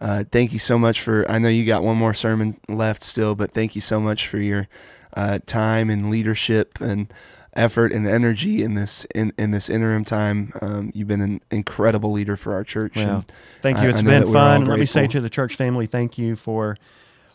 uh, 0.02 0.24
thank 0.32 0.52
you 0.52 0.58
so 0.58 0.78
much 0.78 1.00
for. 1.00 1.24
I 1.30 1.38
know 1.38 1.48
you 1.48 1.64
got 1.64 1.84
one 1.84 1.96
more 1.96 2.12
sermon 2.12 2.56
left 2.68 3.04
still, 3.04 3.36
but 3.36 3.52
thank 3.52 3.76
you 3.76 3.80
so 3.80 4.00
much 4.00 4.26
for 4.26 4.38
your 4.38 4.66
uh, 5.14 5.38
time 5.46 5.90
and 5.90 6.10
leadership 6.10 6.80
and 6.80 7.12
effort 7.54 7.92
and 7.92 8.06
energy 8.06 8.62
in 8.64 8.74
this 8.74 9.04
in, 9.14 9.32
in 9.38 9.52
this 9.52 9.70
interim 9.70 10.04
time. 10.04 10.52
Um, 10.60 10.90
you've 10.92 11.06
been 11.06 11.20
an 11.20 11.40
incredible 11.52 12.10
leader 12.10 12.36
for 12.36 12.52
our 12.52 12.64
church. 12.64 12.96
Well, 12.96 13.16
and 13.16 13.32
thank 13.60 13.78
you. 13.78 13.84
I 13.84 13.90
It's 13.90 14.02
know 14.02 14.10
been 14.10 14.32
fun. 14.32 14.64
Let 14.64 14.80
me 14.80 14.86
say 14.86 15.06
to 15.06 15.20
the 15.20 15.30
church 15.30 15.54
family, 15.54 15.86
thank 15.86 16.18
you 16.18 16.34
for 16.34 16.76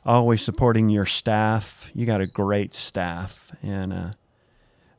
always 0.06 0.42
supporting 0.42 0.90
your 0.90 1.06
staff. 1.06 1.90
You 1.96 2.06
got 2.06 2.20
a 2.20 2.28
great 2.28 2.74
staff, 2.74 3.50
and 3.64 3.94
uh, 3.94 4.10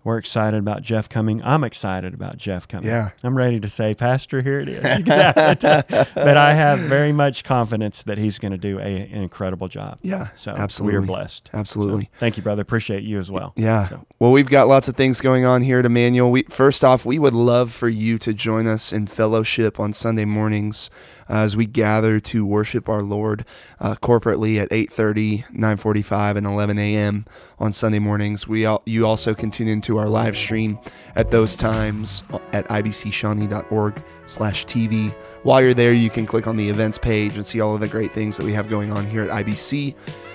we're 0.05 0.17
excited 0.19 0.59
about 0.59 0.81
Jeff 0.83 1.09
coming. 1.09 1.43
I'm 1.43 1.65
excited 1.65 2.15
about 2.15 2.37
Jeff 2.39 2.67
coming. 2.67 2.87
Yeah. 2.89 3.11
I'm 3.23 3.37
ready 3.37 3.61
to 3.61 3.69
say, 3.69 3.95
Pastor, 3.95 4.41
here 4.43 4.61
it 4.61 4.69
is. 4.69 4.83
But 6.15 6.37
I 6.37 6.55
have 6.55 6.79
very 6.81 7.13
much 7.13 7.45
confidence 7.45 8.03
that 8.03 8.17
he's 8.19 8.39
going 8.39 8.53
to 8.53 8.59
do 8.59 8.79
a, 8.79 8.83
an 8.83 9.23
incredible 9.23 9.69
job. 9.69 9.99
Yeah, 10.03 10.29
So 10.37 10.53
absolutely. 10.53 10.99
we 10.99 11.05
are 11.05 11.07
blessed. 11.07 11.51
Absolutely. 11.53 12.05
So 12.05 12.11
thank 12.19 12.37
you, 12.37 12.43
brother. 12.43 12.63
Appreciate 12.63 13.03
you 13.03 13.19
as 13.19 13.31
well. 13.31 13.53
Yeah. 13.57 13.89
So- 13.89 14.07
Well, 14.19 14.33
we've 14.33 14.49
got 14.49 14.69
lots 14.69 14.89
of 14.89 14.97
things 14.97 15.21
going 15.21 15.45
on 15.45 15.63
here 15.63 15.79
at 15.81 15.87
Immanuel. 15.87 16.31
We, 16.31 16.43
first 16.45 16.85
off, 16.85 17.05
we 17.05 17.19
would 17.19 17.35
love 17.35 17.73
for 17.73 17.89
you 17.89 18.19
to 18.19 18.33
join 18.33 18.67
us 18.67 18.93
in 18.93 19.07
fellowship 19.07 19.79
on 19.79 19.93
Sunday 19.93 20.25
mornings 20.25 20.91
as 21.29 21.57
we 21.57 21.67
gather 21.67 22.21
to 22.21 22.45
worship 22.47 22.89
our 22.89 23.03
Lord 23.03 23.45
uh, 23.81 23.95
corporately 23.97 24.59
at 24.61 24.71
8.30, 24.71 25.53
9.45, 25.53 26.37
and 26.37 26.47
11 26.47 26.79
a.m. 26.79 27.27
on 27.59 27.73
Sunday 27.73 27.99
mornings. 27.99 28.49
We 28.49 28.65
all, 28.65 28.83
You 28.87 29.07
also 29.07 29.35
can 29.35 29.51
tune 29.51 29.69
into 29.69 29.99
our 29.99 30.09
live 30.09 30.37
stream 30.37 30.79
at 31.15 31.31
those 31.31 31.55
times 31.55 32.23
at 32.53 32.67
ibcshawnee.org 32.69 34.03
slash 34.27 34.67
TV. 34.67 35.13
While 35.43 35.63
you're 35.63 35.75
there, 35.75 35.93
you 35.93 36.11
can 36.11 36.27
click 36.27 36.47
on 36.47 36.57
the 36.57 36.69
events 36.69 36.99
page 36.99 37.37
and 37.37 37.45
see 37.45 37.61
all 37.61 37.75
of 37.75 37.81
the 37.81 37.89
great 37.89 38.13
things 38.13 38.37
that 38.37 38.45
we 38.45 38.53
have 38.53 38.69
going 38.69 38.91
on 38.91 39.07
here 39.07 39.23
at 39.23 39.45
IBC. 39.45 39.95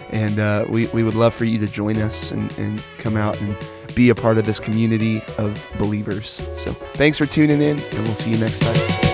And 0.09 0.39
uh, 0.39 0.65
we, 0.69 0.87
we 0.87 1.01
would 1.01 1.15
love 1.15 1.33
for 1.33 1.45
you 1.45 1.57
to 1.59 1.67
join 1.67 1.97
us 1.97 2.31
and, 2.31 2.55
and 2.59 2.83
come 2.99 3.17
out 3.17 3.39
and 3.41 3.57
be 3.95 4.09
a 4.09 4.15
part 4.15 4.37
of 4.37 4.45
this 4.45 4.59
community 4.59 5.21
of 5.37 5.69
believers. 5.77 6.47
So 6.55 6.71
thanks 6.71 7.17
for 7.17 7.25
tuning 7.25 7.61
in, 7.61 7.79
and 7.79 8.03
we'll 8.03 8.15
see 8.15 8.31
you 8.31 8.37
next 8.37 8.59
time. 8.59 9.12